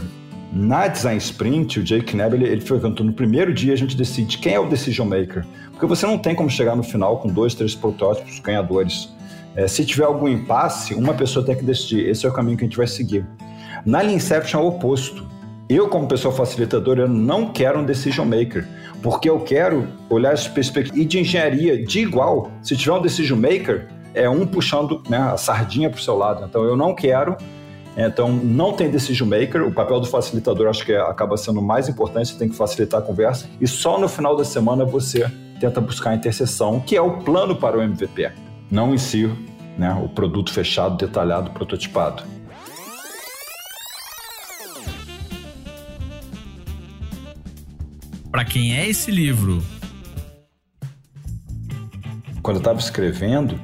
Na 0.53 0.87
Design 0.87 1.19
Sprint, 1.19 1.81
o 1.81 1.83
Jake 1.83 2.15
Kneb, 2.15 2.35
ele, 2.35 2.47
ele 2.47 2.61
foi 2.61 2.79
no 2.79 3.13
primeiro 3.13 3.53
dia 3.53 3.73
a 3.73 3.77
gente 3.77 3.97
decide 3.97 4.39
quem 4.39 4.55
é 4.55 4.61
o 4.61 4.69
Decision 4.69 5.07
Maker. 5.07 5.45
Porque 5.73 5.87
você 5.87 6.07
não 6.07 6.17
tem 6.17 6.35
como 6.35 6.49
chegar 6.49 6.75
no 6.75 6.83
final 6.83 7.19
com 7.19 7.29
dois, 7.29 7.55
três 7.55 7.75
protótipos 7.75 8.39
ganhadores. 8.39 9.15
É, 9.55 9.67
se 9.67 9.85
tiver 9.85 10.05
algum 10.05 10.29
impasse, 10.29 10.95
uma 10.95 11.15
pessoa 11.15 11.45
tem 11.45 11.57
que 11.57 11.65
decidir. 11.65 12.09
Esse 12.09 12.27
é 12.27 12.29
o 12.29 12.33
caminho 12.33 12.57
que 12.57 12.65
a 12.65 12.67
gente 12.67 12.77
vai 12.77 12.87
seguir. 12.87 13.27
Na 13.85 14.01
Leanception 14.01 14.61
é 14.61 14.63
o 14.63 14.67
oposto. 14.69 15.27
Eu, 15.69 15.89
como 15.89 16.07
pessoa 16.07 16.33
facilitadora, 16.33 17.03
eu 17.03 17.09
não 17.09 17.53
quero 17.53 17.81
um 17.81 17.85
decision 17.85 18.27
maker, 18.27 18.67
porque 19.03 19.29
eu 19.29 19.41
quero 19.41 19.89
olhar 20.09 20.33
essa 20.33 20.49
perspectiva 20.49 21.05
de 21.05 21.19
engenharia 21.19 21.85
de 21.85 22.01
igual. 22.01 22.51
Se 22.63 22.77
tiver 22.77 22.93
um 22.93 23.03
decision 23.03 23.39
maker, 23.39 23.89
é 24.15 24.29
um 24.29 24.47
puxando 24.47 25.03
né, 25.09 25.19
a 25.19 25.37
sardinha 25.37 25.91
para 25.91 25.99
o 25.99 26.03
seu 26.03 26.17
lado. 26.17 26.45
Então, 26.49 26.63
eu 26.65 26.77
não 26.77 26.95
quero. 26.95 27.37
Então, 27.97 28.31
não 28.31 28.73
tem 28.73 28.91
decision 28.91 29.29
maker. 29.29 29.67
O 29.67 29.73
papel 29.73 29.99
do 30.01 30.07
facilitador 30.07 30.69
acho 30.69 30.85
que 30.85 30.95
acaba 30.95 31.37
sendo 31.37 31.63
mais 31.63 31.89
importante. 31.89 32.29
Você 32.29 32.39
tem 32.39 32.49
que 32.49 32.55
facilitar 32.55 33.01
a 33.01 33.03
conversa. 33.03 33.49
E 33.61 33.67
só 33.67 33.99
no 33.99 34.09
final 34.09 34.37
da 34.37 34.45
semana 34.45 34.85
você 34.85 35.31
tenta 35.59 35.81
buscar 35.81 36.11
a 36.11 36.15
interseção, 36.15 36.81
que 36.81 36.95
é 36.95 37.01
o 37.01 37.19
plano 37.19 37.57
para 37.57 37.79
o 37.79 37.83
MVP, 37.83 38.31
não 38.71 38.95
em 38.95 38.99
si 38.99 39.27
né, 39.79 39.93
o 40.03 40.09
produto 40.09 40.53
fechado, 40.53 40.97
detalhado, 40.97 41.51
prototipado. 41.51 42.23
Para 48.31 48.45
quem 48.45 48.77
é 48.77 48.87
esse 48.87 49.11
livro? 49.11 49.63
Quando 52.43 52.57
eu 52.57 52.61
estava 52.61 52.79
escrevendo, 52.79 53.59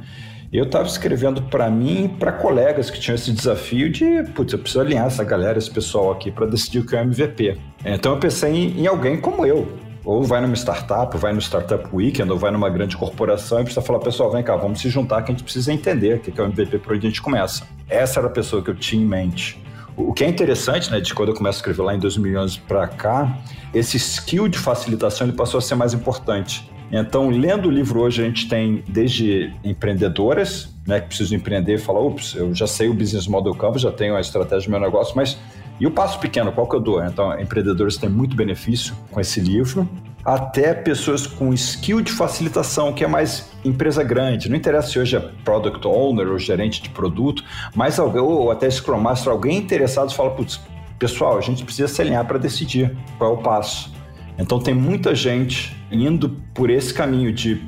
eu 0.52 0.64
estava 0.64 0.86
escrevendo 0.86 1.40
para 1.42 1.70
mim 1.70 2.04
e 2.04 2.08
para 2.08 2.30
colegas 2.30 2.90
que 2.90 3.00
tinham 3.00 3.14
esse 3.14 3.32
desafio 3.32 3.90
de, 3.90 4.22
putz, 4.34 4.52
eu 4.52 4.58
preciso 4.58 4.82
alinhar 4.82 5.06
essa 5.06 5.24
galera, 5.24 5.56
esse 5.56 5.70
pessoal 5.70 6.12
aqui 6.12 6.30
para 6.30 6.44
decidir 6.44 6.80
o 6.80 6.86
que 6.86 6.94
é 6.94 7.00
o 7.00 7.04
MVP. 7.04 7.56
Então 7.82 8.12
eu 8.12 8.18
pensei 8.18 8.52
em, 8.52 8.82
em, 8.82 8.86
alguém 8.86 9.18
como 9.18 9.46
eu. 9.46 9.66
Ou 10.04 10.22
vai 10.22 10.42
numa 10.42 10.54
startup, 10.54 11.16
vai 11.16 11.32
no 11.32 11.40
Startup 11.40 11.88
Weekend, 11.92 12.30
ou 12.30 12.36
vai 12.36 12.50
numa 12.50 12.68
grande 12.68 12.96
corporação 12.96 13.60
e 13.60 13.64
precisa 13.64 13.80
falar, 13.80 14.00
pessoal, 14.00 14.30
vem 14.30 14.42
cá, 14.42 14.54
vamos 14.56 14.80
se 14.80 14.90
juntar 14.90 15.22
que 15.22 15.30
a 15.30 15.34
gente 15.34 15.44
precisa 15.44 15.72
entender 15.72 16.16
o 16.16 16.18
que 16.18 16.38
é 16.38 16.44
o 16.44 16.46
MVP 16.46 16.80
para 16.80 16.96
onde 16.96 17.06
a 17.06 17.08
gente 17.08 17.22
começa. 17.22 17.66
Essa 17.88 18.20
era 18.20 18.26
a 18.26 18.30
pessoa 18.30 18.62
que 18.62 18.68
eu 18.68 18.74
tinha 18.74 19.02
em 19.02 19.06
mente. 19.06 19.62
O 19.96 20.12
que 20.12 20.24
é 20.24 20.28
interessante, 20.28 20.90
né, 20.90 21.00
de 21.00 21.14
quando 21.14 21.30
eu 21.30 21.34
começo 21.34 21.58
a 21.58 21.60
escrever 21.60 21.82
lá 21.82 21.94
em 21.94 21.98
2011 21.98 22.58
para 22.60 22.88
cá, 22.88 23.38
esse 23.72 23.96
skill 23.96 24.48
de 24.48 24.58
facilitação 24.58 25.26
ele 25.26 25.36
passou 25.36 25.58
a 25.58 25.60
ser 25.60 25.76
mais 25.76 25.94
importante. 25.94 26.70
Então, 26.92 27.30
lendo 27.30 27.68
o 27.68 27.70
livro 27.70 28.02
hoje, 28.02 28.22
a 28.22 28.26
gente 28.26 28.46
tem 28.48 28.84
desde 28.86 29.50
empreendedoras, 29.64 30.68
né, 30.86 31.00
que 31.00 31.08
precisam 31.08 31.38
empreender 31.38 31.76
e 31.76 31.78
falar, 31.78 32.00
ups, 32.00 32.34
eu 32.34 32.54
já 32.54 32.66
sei 32.66 32.90
o 32.90 32.94
business 32.94 33.26
model 33.26 33.54
canvas, 33.54 33.80
já 33.80 33.90
tenho 33.90 34.14
a 34.14 34.20
estratégia 34.20 34.68
do 34.68 34.70
meu 34.72 34.80
negócio, 34.80 35.16
mas 35.16 35.38
e 35.80 35.86
o 35.86 35.90
passo 35.90 36.20
pequeno, 36.20 36.52
qual 36.52 36.68
que 36.68 36.76
eu 36.76 36.80
dou? 36.80 37.02
Então, 37.02 37.32
empreendedores 37.40 37.96
têm 37.96 38.10
muito 38.10 38.36
benefício 38.36 38.94
com 39.10 39.18
esse 39.20 39.40
livro 39.40 39.88
até 40.24 40.72
pessoas 40.72 41.26
com 41.26 41.52
skill 41.52 42.00
de 42.00 42.12
facilitação, 42.12 42.92
que 42.92 43.02
é 43.02 43.08
mais 43.08 43.50
empresa 43.64 44.04
grande. 44.04 44.48
Não 44.48 44.56
interessa 44.56 44.88
se 44.88 44.98
hoje 44.98 45.16
é 45.16 45.20
product 45.44 45.84
owner 45.86 46.28
ou 46.28 46.38
gerente 46.38 46.80
de 46.80 46.90
produto, 46.90 47.42
mas 47.74 47.98
alguém, 47.98 48.20
ou 48.20 48.50
até 48.50 48.70
Scrum 48.70 49.00
Master, 49.00 49.32
alguém 49.32 49.58
interessado 49.58 50.14
fala, 50.14 50.30
putz, 50.30 50.60
pessoal, 50.98 51.38
a 51.38 51.40
gente 51.40 51.64
precisa 51.64 51.88
se 51.88 52.00
alinhar 52.00 52.24
para 52.24 52.38
decidir 52.38 52.96
qual 53.18 53.32
é 53.32 53.34
o 53.34 53.38
passo. 53.38 53.92
Então 54.38 54.60
tem 54.60 54.74
muita 54.74 55.14
gente 55.14 55.76
indo 55.92 56.30
por 56.54 56.70
esse 56.70 56.92
caminho 56.92 57.32
de 57.32 57.60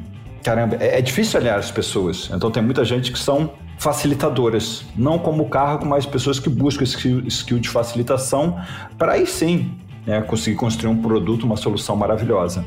caramba, 0.42 0.76
é, 0.78 0.98
é 0.98 1.02
difícil 1.02 1.38
alinhar 1.38 1.58
as 1.58 1.70
pessoas. 1.70 2.30
Então 2.32 2.50
tem 2.50 2.62
muita 2.62 2.84
gente 2.84 3.10
que 3.10 3.18
são 3.18 3.52
facilitadoras, 3.78 4.84
não 4.96 5.18
como 5.18 5.48
cargo, 5.48 5.84
mas 5.84 6.06
pessoas 6.06 6.38
que 6.38 6.48
buscam 6.48 6.84
skill, 6.84 7.26
skill 7.26 7.58
de 7.58 7.68
facilitação 7.68 8.60
para 8.96 9.12
aí 9.12 9.26
sim 9.26 9.72
né, 10.06 10.20
conseguir 10.22 10.56
construir 10.56 10.90
um 10.90 11.00
produto, 11.00 11.44
uma 11.44 11.56
solução 11.56 11.96
maravilhosa. 11.96 12.64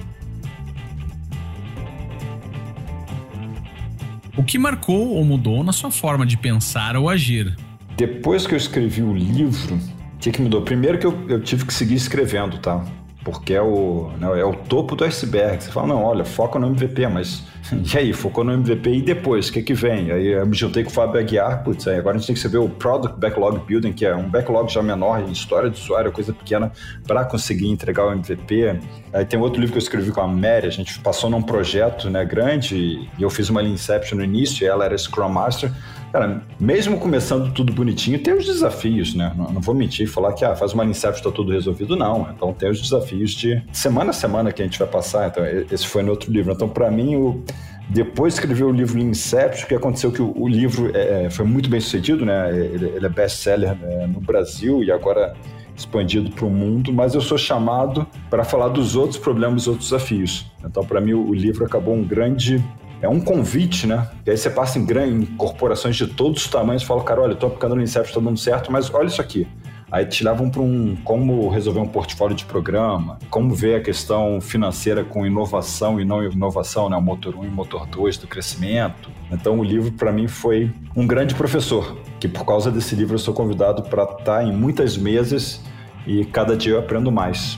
O 4.35 4.43
que 4.43 4.59
marcou 4.59 5.15
ou 5.15 5.25
mudou 5.25 5.63
na 5.63 5.71
sua 5.71 5.89
forma 5.89 6.25
de 6.25 6.37
pensar 6.37 6.95
ou 6.95 7.09
agir? 7.09 7.55
Depois 7.95 8.45
que 8.45 8.53
eu 8.53 8.57
escrevi 8.57 9.01
o 9.01 9.13
livro, 9.13 9.75
o 9.75 10.17
que, 10.19 10.31
que 10.31 10.41
mudou? 10.41 10.61
Primeiro 10.61 10.99
que 10.99 11.07
eu, 11.07 11.25
eu 11.27 11.41
tive 11.41 11.65
que 11.65 11.73
seguir 11.73 11.95
escrevendo, 11.95 12.59
tá? 12.59 12.85
Porque 13.27 13.53
é 13.53 13.61
o, 13.61 14.09
né, 14.17 14.39
é 14.39 14.45
o 14.45 14.53
topo 14.53 14.95
do 14.95 15.03
iceberg. 15.03 15.61
Você 15.61 15.69
fala, 15.69 15.87
não, 15.87 16.01
olha, 16.01 16.23
foca 16.23 16.57
no 16.57 16.67
MVP, 16.67 17.07
mas 17.07 17.43
e 17.93 17.97
aí, 17.97 18.13
focou 18.13 18.41
no 18.41 18.53
MVP 18.53 18.89
e 18.89 19.01
depois, 19.01 19.49
o 19.49 19.51
que 19.51 19.61
que 19.61 19.73
vem? 19.73 20.09
Aí 20.13 20.27
eu 20.27 20.45
me 20.45 20.55
juntei 20.55 20.81
com 20.81 20.89
o 20.89 20.93
Fábio 20.93 21.19
Aguiar, 21.19 21.61
putz, 21.61 21.85
aí 21.89 21.97
agora 21.97 22.15
a 22.15 22.19
gente 22.19 22.27
tem 22.27 22.35
que 22.35 22.41
saber 22.41 22.57
o 22.57 22.69
Product 22.69 23.19
Backlog 23.19 23.59
Building, 23.67 23.91
que 23.91 24.05
é 24.05 24.15
um 24.15 24.29
backlog 24.29 24.71
já 24.71 24.81
menor 24.81 25.19
em 25.19 25.29
história 25.29 25.69
de 25.69 25.77
usuário, 25.77 26.09
coisa 26.09 26.31
pequena, 26.31 26.71
para 27.05 27.25
conseguir 27.25 27.67
entregar 27.67 28.05
o 28.05 28.13
MVP. 28.13 28.79
Aí 29.11 29.25
tem 29.25 29.37
outro 29.37 29.59
livro 29.59 29.73
que 29.73 29.77
eu 29.77 29.83
escrevi 29.83 30.09
com 30.09 30.21
a 30.21 30.27
Mary, 30.27 30.67
a 30.67 30.69
gente 30.71 30.97
passou 30.99 31.29
num 31.29 31.41
projeto 31.41 32.09
né, 32.09 32.23
grande 32.23 33.09
e 33.17 33.21
eu 33.21 33.29
fiz 33.29 33.49
uma 33.49 33.61
Inception 33.61 34.19
no 34.19 34.23
início, 34.23 34.65
ela 34.65 34.85
era 34.85 34.97
Scrum 34.97 35.27
Master, 35.27 35.69
Cara, 36.11 36.41
mesmo 36.59 36.97
começando 36.97 37.51
tudo 37.53 37.73
bonitinho, 37.73 38.17
tem 38.19 38.33
os 38.33 38.45
desafios, 38.45 39.13
né? 39.13 39.33
Não, 39.35 39.51
não 39.51 39.61
vou 39.61 39.75
mentir 39.75 40.05
e 40.05 40.09
falar 40.09 40.33
que 40.33 40.45
ah, 40.45 40.55
faz 40.55 40.73
uma 40.73 40.85
Inception 40.85 41.19
está 41.19 41.31
tudo 41.31 41.51
resolvido, 41.51 41.95
não. 41.95 42.29
Então 42.33 42.53
tem 42.53 42.69
os 42.69 42.81
desafios 42.81 43.31
de 43.31 43.61
semana 43.73 44.11
a 44.11 44.13
semana 44.13 44.51
que 44.51 44.61
a 44.61 44.65
gente 44.65 44.79
vai 44.79 44.87
passar. 44.87 45.27
Então, 45.27 45.43
esse 45.45 45.85
foi 45.85 46.03
no 46.03 46.11
outro 46.11 46.31
livro. 46.31 46.53
Então, 46.53 46.69
para 46.69 46.89
mim, 46.89 47.17
o, 47.17 47.43
depois 47.89 48.33
de 48.33 48.39
escrever 48.39 48.63
o 48.63 48.71
livro 48.71 48.97
Inception, 48.99 49.65
o 49.65 49.67
que 49.67 49.75
aconteceu 49.75 50.11
que 50.11 50.21
o, 50.21 50.33
o 50.35 50.47
livro 50.47 50.91
é, 50.95 51.25
é 51.25 51.29
foi 51.29 51.45
muito 51.45 51.69
bem 51.69 51.79
sucedido, 51.79 52.25
né? 52.25 52.49
Ele, 52.51 52.85
ele 52.95 53.05
é 53.05 53.09
best-seller 53.09 53.75
né, 53.75 54.07
no 54.07 54.21
Brasil 54.21 54.83
e 54.83 54.91
agora 54.91 55.33
expandido 55.75 56.31
para 56.31 56.45
o 56.45 56.49
mundo, 56.49 56.91
mas 56.91 57.13
eu 57.13 57.21
sou 57.21 57.37
chamado 57.37 58.07
para 58.29 58.43
falar 58.43 58.69
dos 58.69 58.95
outros 58.95 59.19
problemas, 59.19 59.67
outros 59.67 59.89
desafios. 59.89 60.51
Então, 60.65 60.83
para 60.83 60.99
mim, 60.99 61.13
o 61.13 61.33
livro 61.33 61.63
acabou 61.63 61.93
um 61.93 62.03
grande 62.03 62.63
é 63.01 63.07
um 63.07 63.19
convite, 63.19 63.85
né? 63.85 64.09
E 64.25 64.31
aí 64.31 64.37
você 64.37 64.49
passa 64.49 64.79
em, 64.79 64.85
grande, 64.85 65.23
em 65.23 65.25
corporações 65.37 65.95
de 65.95 66.07
todos 66.07 66.45
os 66.45 66.49
tamanhos 66.49 66.83
e 66.83 66.85
fala, 66.85 67.03
cara, 67.03 67.21
olha, 67.21 67.31
eu 67.33 67.37
tô 67.37 67.47
aplicando 67.47 67.75
no 67.75 67.81
Inception, 67.81 68.15
tá 68.15 68.21
dando 68.21 68.39
certo, 68.39 68.71
mas 68.71 68.93
olha 68.93 69.07
isso 69.07 69.21
aqui. 69.21 69.47
Aí 69.89 70.05
te 70.05 70.21
levam 70.21 70.49
para 70.49 70.61
um 70.61 70.97
como 71.03 71.47
resolver 71.47 71.79
um 71.79 71.87
portfólio 71.87 72.35
de 72.35 72.43
programa, 72.43 73.17
como 73.29 73.55
ver 73.55 73.75
a 73.75 73.81
questão 73.81 74.41
financeira 74.41 75.03
com 75.05 75.25
inovação 75.25 75.99
e 75.99 76.03
não 76.03 76.21
inovação, 76.21 76.89
né? 76.89 76.97
O 76.97 77.01
motor 77.01 77.35
1 77.35 77.45
e 77.45 77.47
o 77.47 77.51
motor 77.51 77.87
2 77.87 78.17
do 78.17 78.27
crescimento. 78.27 79.09
Então 79.31 79.57
o 79.59 79.63
livro 79.63 79.91
para 79.93 80.11
mim 80.11 80.27
foi 80.27 80.73
um 80.93 81.07
grande 81.07 81.35
professor, 81.35 81.97
que 82.19 82.27
por 82.27 82.45
causa 82.45 82.69
desse 82.69 82.95
livro 82.95 83.15
eu 83.15 83.19
sou 83.19 83.33
convidado 83.33 83.83
para 83.83 84.03
estar 84.03 84.23
tá 84.23 84.43
em 84.43 84.51
muitas 84.51 84.97
mesas 84.97 85.63
e 86.05 86.25
cada 86.25 86.57
dia 86.57 86.73
eu 86.73 86.79
aprendo 86.79 87.09
mais. 87.09 87.57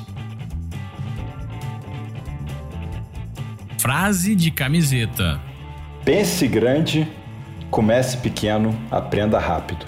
Frase 3.90 4.36
de 4.36 4.52
camiseta. 4.52 5.42
Pense 6.06 6.48
grande, 6.48 7.08
comece 7.72 8.18
pequeno, 8.18 8.80
aprenda 8.92 9.40
rápido. 9.40 9.84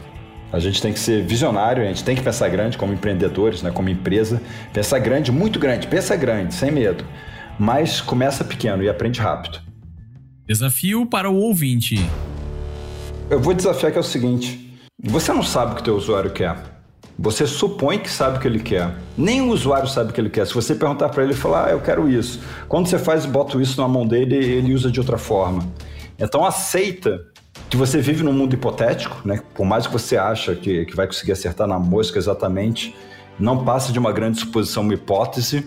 A 0.52 0.58
gente 0.58 0.82
tem 0.82 0.92
que 0.92 1.00
ser 1.00 1.24
visionário, 1.24 1.84
a 1.84 1.86
gente 1.86 2.04
tem 2.04 2.16
que 2.16 2.22
pensar 2.24 2.50
grande 2.50 2.80
como 2.80 2.94
empreendedores, 2.94 3.62
né, 3.62 3.70
como 3.70 3.90
empresa. 3.90 4.42
Pensar 4.74 4.98
grande, 4.98 5.32
muito 5.32 5.60
grande, 5.60 5.86
pensa 5.86 6.16
grande, 6.16 6.56
sem 6.56 6.72
medo. 6.72 7.06
Mas 7.60 8.02
começa 8.02 8.44
pequeno 8.44 8.82
e 8.82 8.90
aprende 8.90 9.22
rápido. 9.22 9.60
Desafio 10.48 11.06
para 11.06 11.30
o 11.30 11.36
ouvinte. 11.36 12.04
Eu 13.30 13.40
vou 13.40 13.54
desafiar 13.54 13.92
que 13.92 14.00
é 14.00 14.02
o 14.02 14.04
seguinte: 14.04 14.80
você 15.00 15.32
não 15.32 15.44
sabe 15.44 15.74
o 15.74 15.76
que 15.76 15.82
o 15.82 15.86
teu 15.86 15.96
usuário 15.96 16.32
quer. 16.32 16.58
Você 17.22 17.46
supõe 17.46 18.00
que 18.00 18.10
sabe 18.10 18.38
o 18.38 18.42
que 18.42 18.48
ele 18.48 18.60
quer. 18.60 18.96
Nem 19.16 19.42
o 19.42 19.50
usuário 19.52 19.88
sabe 19.88 20.10
o 20.10 20.14
que 20.14 20.20
ele 20.20 20.30
quer. 20.30 20.48
Se 20.48 20.56
você 20.56 20.74
perguntar 20.74 21.08
para 21.10 21.22
ele, 21.22 21.34
ele 21.34 21.40
falar, 21.40 21.68
ah, 21.68 21.72
eu 21.72 21.80
quero 21.80 22.10
isso. 22.10 22.42
Quando 22.68 22.88
você 22.88 22.98
faz, 22.98 23.28
bota 23.28 23.62
isso 23.62 23.80
na 23.80 23.88
mão 23.88 24.08
dele, 24.08 24.36
ele 24.36 24.74
usa 24.74 24.90
de 24.90 25.00
outra 25.00 25.20
forma. 25.20 25.64
Então 26.18 26.44
aceita 26.44 27.24
que 27.70 27.78
você 27.78 28.02
vive 28.02 28.24
num 28.24 28.34
mundo 28.34 28.56
hipotético, 28.56 29.22
né? 29.24 29.40
Por 29.54 29.68
mais 29.68 29.86
que 29.86 29.94
você 29.94 30.18
acha 30.18 30.56
que, 30.56 30.84
que 30.86 30.96
vai 30.96 31.06
conseguir 31.06 31.34
acertar 31.34 31.68
na 31.68 31.78
mosca 31.78 32.18
exatamente, 32.18 32.96
não 33.38 33.64
passa 33.64 33.94
de 33.94 34.00
uma 34.00 34.12
grande 34.12 34.40
suposição, 34.40 34.82
uma 34.82 34.96
hipótese, 34.96 35.64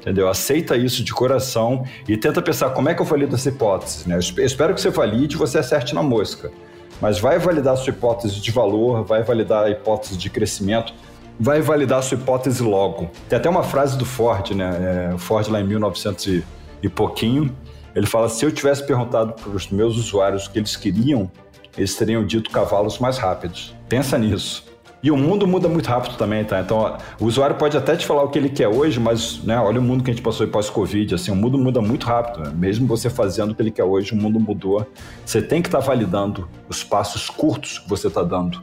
entendeu? 0.00 0.28
Aceita 0.28 0.76
isso 0.76 1.02
de 1.02 1.14
coração 1.14 1.82
e 2.06 2.14
tenta 2.14 2.42
pensar 2.42 2.70
como 2.70 2.90
é 2.90 2.94
que 2.94 3.00
eu 3.00 3.06
valido 3.06 3.34
essa 3.34 3.48
hipótese, 3.48 4.06
né? 4.06 4.16
Eu 4.16 4.44
espero 4.44 4.74
que 4.74 4.80
você 4.82 4.90
valide 4.90 5.34
e 5.34 5.38
você 5.38 5.56
acerte 5.56 5.94
na 5.94 6.02
mosca, 6.02 6.52
mas 7.00 7.18
vai 7.18 7.38
validar 7.38 7.76
sua 7.76 7.90
hipótese 7.90 8.40
de 8.40 8.50
valor, 8.50 9.04
vai 9.04 9.22
validar 9.22 9.64
a 9.64 9.70
hipótese 9.70 10.16
de 10.16 10.28
crescimento, 10.28 10.92
vai 11.38 11.60
validar 11.60 12.02
sua 12.02 12.16
hipótese 12.16 12.62
logo. 12.62 13.10
Tem 13.28 13.38
até 13.38 13.48
uma 13.48 13.62
frase 13.62 13.96
do 13.96 14.04
Ford, 14.04 14.50
né? 14.50 15.08
É, 15.10 15.14
o 15.14 15.18
Ford 15.18 15.48
lá 15.48 15.60
em 15.60 15.66
1900 15.66 16.26
e, 16.26 16.44
e 16.82 16.88
pouquinho, 16.88 17.56
ele 17.94 18.06
fala: 18.06 18.28
se 18.28 18.44
eu 18.44 18.52
tivesse 18.52 18.86
perguntado 18.86 19.32
para 19.32 19.50
os 19.50 19.68
meus 19.68 19.96
usuários 19.96 20.46
o 20.46 20.50
que 20.50 20.58
eles 20.58 20.76
queriam, 20.76 21.30
eles 21.76 21.94
teriam 21.96 22.24
dito 22.24 22.50
cavalos 22.50 22.98
mais 22.98 23.18
rápidos. 23.18 23.74
Pensa 23.88 24.18
nisso. 24.18 24.69
E 25.02 25.10
o 25.10 25.16
mundo 25.16 25.46
muda 25.46 25.68
muito 25.68 25.86
rápido 25.86 26.16
também, 26.16 26.44
tá? 26.44 26.60
Então, 26.60 26.98
o 27.18 27.24
usuário 27.24 27.56
pode 27.56 27.76
até 27.76 27.96
te 27.96 28.04
falar 28.04 28.22
o 28.22 28.28
que 28.28 28.38
ele 28.38 28.50
quer 28.50 28.68
hoje, 28.68 29.00
mas, 29.00 29.42
né, 29.42 29.58
olha 29.58 29.80
o 29.80 29.82
mundo 29.82 30.04
que 30.04 30.10
a 30.10 30.14
gente 30.14 30.22
passou 30.22 30.46
pós-Covid, 30.46 31.14
assim, 31.14 31.30
o 31.30 31.36
mundo 31.36 31.56
muda 31.56 31.80
muito 31.80 32.06
rápido. 32.06 32.44
Né? 32.44 32.52
Mesmo 32.54 32.86
você 32.86 33.08
fazendo 33.08 33.52
o 33.52 33.54
que 33.54 33.62
ele 33.62 33.70
quer 33.70 33.84
hoje, 33.84 34.12
o 34.12 34.16
mundo 34.16 34.38
mudou. 34.38 34.86
Você 35.24 35.40
tem 35.40 35.62
que 35.62 35.68
estar 35.68 35.80
tá 35.80 35.86
validando 35.86 36.48
os 36.68 36.84
passos 36.84 37.30
curtos 37.30 37.78
que 37.78 37.88
você 37.88 38.08
está 38.08 38.22
dando. 38.22 38.62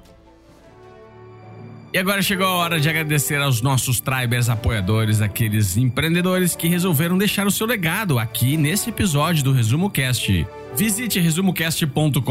E 1.94 1.98
agora 1.98 2.22
chegou 2.22 2.46
a 2.46 2.52
hora 2.52 2.80
de 2.82 2.90
agradecer 2.90 3.40
aos 3.40 3.62
nossos 3.62 4.02
Tribers 4.02 4.50
apoiadores, 4.50 5.22
aqueles 5.22 5.78
empreendedores 5.78 6.54
que 6.54 6.68
resolveram 6.68 7.18
deixar 7.18 7.48
o 7.48 7.52
seu 7.52 7.66
legado 7.66 8.20
aqui 8.20 8.58
nesse 8.58 8.90
episódio 8.90 9.42
do 9.42 9.54
Resumo 9.54 9.90
Cast. 9.90 10.46
Visite 10.76 11.18
resumocast.com.br 11.20 12.22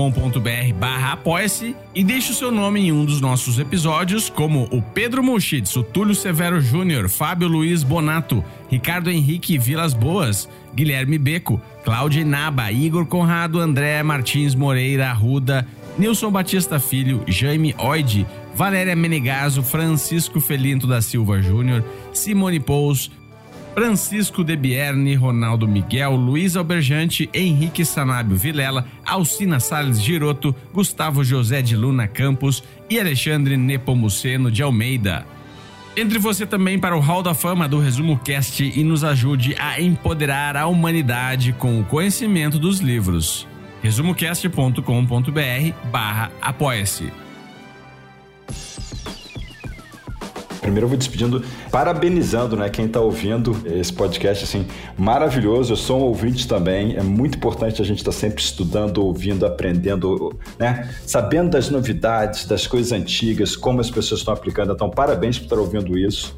barra 0.79 1.13
apoia-se 1.15 1.75
e 1.95 2.05
deixe 2.05 2.33
o 2.33 2.35
seu 2.35 2.53
nome 2.53 2.81
em 2.81 2.93
um 2.93 3.05
dos 3.05 3.21
nossos 3.21 3.59
episódios, 3.59 4.29
como 4.29 4.69
o 4.71 4.83
Pedro 4.83 5.23
Muschitz, 5.23 5.75
o 5.75 5.83
Túlio 5.83 6.15
Severo 6.15 6.61
Júnior, 6.61 7.09
Fábio 7.09 7.49
Luiz 7.49 7.83
Bonato, 7.83 8.45
Ricardo 8.71 9.11
Henrique 9.11 9.57
Vilas 9.59 9.95
Boas, 9.95 10.49
Guilherme 10.75 11.17
Beco, 11.17 11.61
Cláudia 11.83 12.21
Inaba, 12.21 12.71
Igor 12.71 13.07
Conrado, 13.07 13.59
André 13.59 14.03
Martins 14.03 14.55
Moreira 14.55 15.09
Arruda, 15.09 15.67
Nilson 15.99 16.31
Batista 16.31 16.79
Filho, 16.79 17.25
Jaime 17.27 17.75
Oide, 17.79 18.27
Valéria 18.55 18.95
Menegaso, 18.95 19.63
Francisco 19.63 20.41
Felinto 20.41 20.87
da 20.87 21.01
Silva 21.01 21.41
Júnior, 21.41 21.83
Simone 22.13 22.61
Pous, 22.61 23.11
Francisco 23.75 24.45
Debierne, 24.45 25.15
Ronaldo 25.15 25.67
Miguel, 25.67 26.15
Luiz 26.15 26.57
Alberjante, 26.57 27.31
Henrique 27.33 27.85
Sanábio 27.85 28.37
Vilela, 28.37 28.87
Alcina 29.05 29.59
Salles 29.59 30.03
Giroto, 30.03 30.55
Gustavo 30.73 31.25
José 31.25 31.63
de 31.63 31.77
Luna 31.77 32.07
Campos 32.07 32.63
e 32.91 33.01
Alexandre 33.01 33.57
Nepomuceno 33.57 34.51
de 34.51 34.63
Almeida. 34.63 35.27
Entre 35.97 36.19
você 36.19 36.45
também 36.45 36.79
para 36.79 36.97
o 36.97 37.01
Hall 37.01 37.23
da 37.23 37.33
Fama 37.33 37.67
do 37.67 37.79
Resumo 37.79 38.19
Cast 38.19 38.63
e 38.63 38.85
nos 38.85 39.03
ajude 39.03 39.55
a 39.59 39.81
empoderar 39.81 40.57
a 40.57 40.67
humanidade 40.67 41.55
com 41.55 41.81
o 41.81 41.85
conhecimento 41.85 42.59
dos 42.59 42.81
livros 42.81 43.47
resumocast.com.br 43.83 45.91
barra 45.91 46.31
apoia-se. 46.41 47.27
Primeiro 50.67 50.87
eu 50.87 50.89
vou 50.89 50.99
despedindo, 50.99 51.45
parabenizando, 51.71 52.57
né, 52.57 52.69
quem 52.69 52.87
está 52.87 53.01
ouvindo 53.01 53.57
esse 53.67 53.93
podcast, 53.93 54.43
assim, 54.43 54.67
maravilhoso. 54.99 55.73
Eu 55.73 55.77
sou 55.77 56.01
um 56.01 56.03
ouvinte 56.03 56.49
também. 56.49 56.97
É 56.97 57.03
muito 57.05 57.37
importante 57.37 57.81
a 57.81 57.85
gente 57.85 57.99
estar 57.99 58.11
tá 58.11 58.17
sempre 58.17 58.43
estudando, 58.43 58.99
ouvindo, 58.99 59.47
aprendendo, 59.47 60.37
né, 60.59 60.93
sabendo 61.07 61.51
das 61.51 61.71
novidades, 61.71 62.47
das 62.47 62.67
coisas 62.67 62.91
antigas, 62.91 63.55
como 63.55 63.81
as 63.81 63.89
pessoas 63.89 64.23
estão 64.23 64.35
aplicando. 64.35 64.73
Então, 64.73 64.91
parabéns 64.91 65.39
por 65.39 65.45
estar 65.45 65.59
ouvindo 65.59 65.97
isso. 65.97 66.35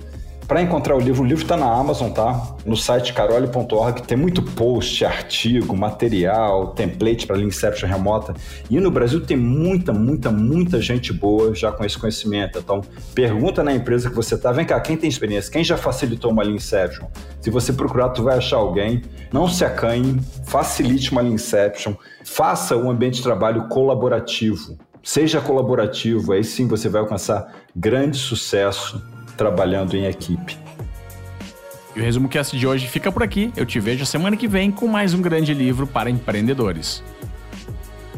Para 0.48 0.62
encontrar 0.62 0.96
o 0.96 0.98
livro, 0.98 1.24
o 1.24 1.26
livro 1.26 1.42
está 1.42 1.58
na 1.58 1.70
Amazon, 1.70 2.10
tá? 2.10 2.56
No 2.64 2.74
site 2.74 3.12
carole.org 3.12 4.02
tem 4.04 4.16
muito 4.16 4.40
post, 4.40 5.04
artigo, 5.04 5.76
material, 5.76 6.68
template 6.68 7.26
para 7.26 7.38
Inception 7.38 7.86
remota. 7.86 8.32
E 8.70 8.80
no 8.80 8.90
Brasil 8.90 9.20
tem 9.20 9.36
muita, 9.36 9.92
muita, 9.92 10.30
muita 10.30 10.80
gente 10.80 11.12
boa 11.12 11.54
já 11.54 11.70
com 11.70 11.84
esse 11.84 11.98
conhecimento. 11.98 12.60
Então, 12.60 12.80
pergunta 13.14 13.62
na 13.62 13.74
empresa 13.74 14.08
que 14.08 14.16
você 14.16 14.36
está. 14.36 14.50
Vem 14.50 14.64
cá, 14.64 14.80
quem 14.80 14.96
tem 14.96 15.10
experiência? 15.10 15.52
Quem 15.52 15.62
já 15.62 15.76
facilitou 15.76 16.32
uma 16.32 16.46
Inception? 16.46 17.08
Se 17.42 17.50
você 17.50 17.70
procurar, 17.70 18.08
tu 18.08 18.22
vai 18.22 18.38
achar 18.38 18.56
alguém. 18.56 19.02
Não 19.30 19.46
se 19.46 19.66
acanhe, 19.66 20.18
facilite 20.46 21.12
uma 21.12 21.22
Inception. 21.22 21.92
Faça 22.24 22.74
um 22.74 22.90
ambiente 22.90 23.16
de 23.16 23.22
trabalho 23.22 23.68
colaborativo. 23.68 24.78
Seja 25.02 25.42
colaborativo, 25.42 26.32
aí 26.32 26.42
sim 26.42 26.66
você 26.66 26.88
vai 26.88 27.02
alcançar 27.02 27.52
grande 27.76 28.16
sucesso 28.16 28.98
trabalhando 29.38 29.96
em 29.96 30.04
equipe. 30.04 30.58
E 31.94 32.00
o 32.00 32.02
resumo 32.02 32.28
cast 32.28 32.58
de 32.58 32.66
hoje 32.66 32.88
fica 32.88 33.10
por 33.10 33.22
aqui. 33.22 33.52
Eu 33.56 33.64
te 33.64 33.78
vejo 33.80 34.04
semana 34.04 34.36
que 34.36 34.48
vem 34.48 34.70
com 34.70 34.88
mais 34.88 35.14
um 35.14 35.22
grande 35.22 35.54
livro 35.54 35.86
para 35.86 36.10
empreendedores. 36.10 37.02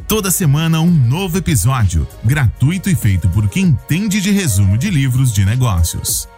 Toda 0.08 0.30
semana 0.30 0.80
um 0.80 0.90
novo 0.90 1.38
episódio, 1.38 2.08
gratuito 2.24 2.90
e 2.90 2.96
feito 2.96 3.28
por 3.28 3.48
quem 3.48 3.66
entende 3.66 4.20
de 4.20 4.32
resumo 4.32 4.76
de 4.76 4.90
livros 4.90 5.32
de 5.32 5.44
negócios. 5.44 6.28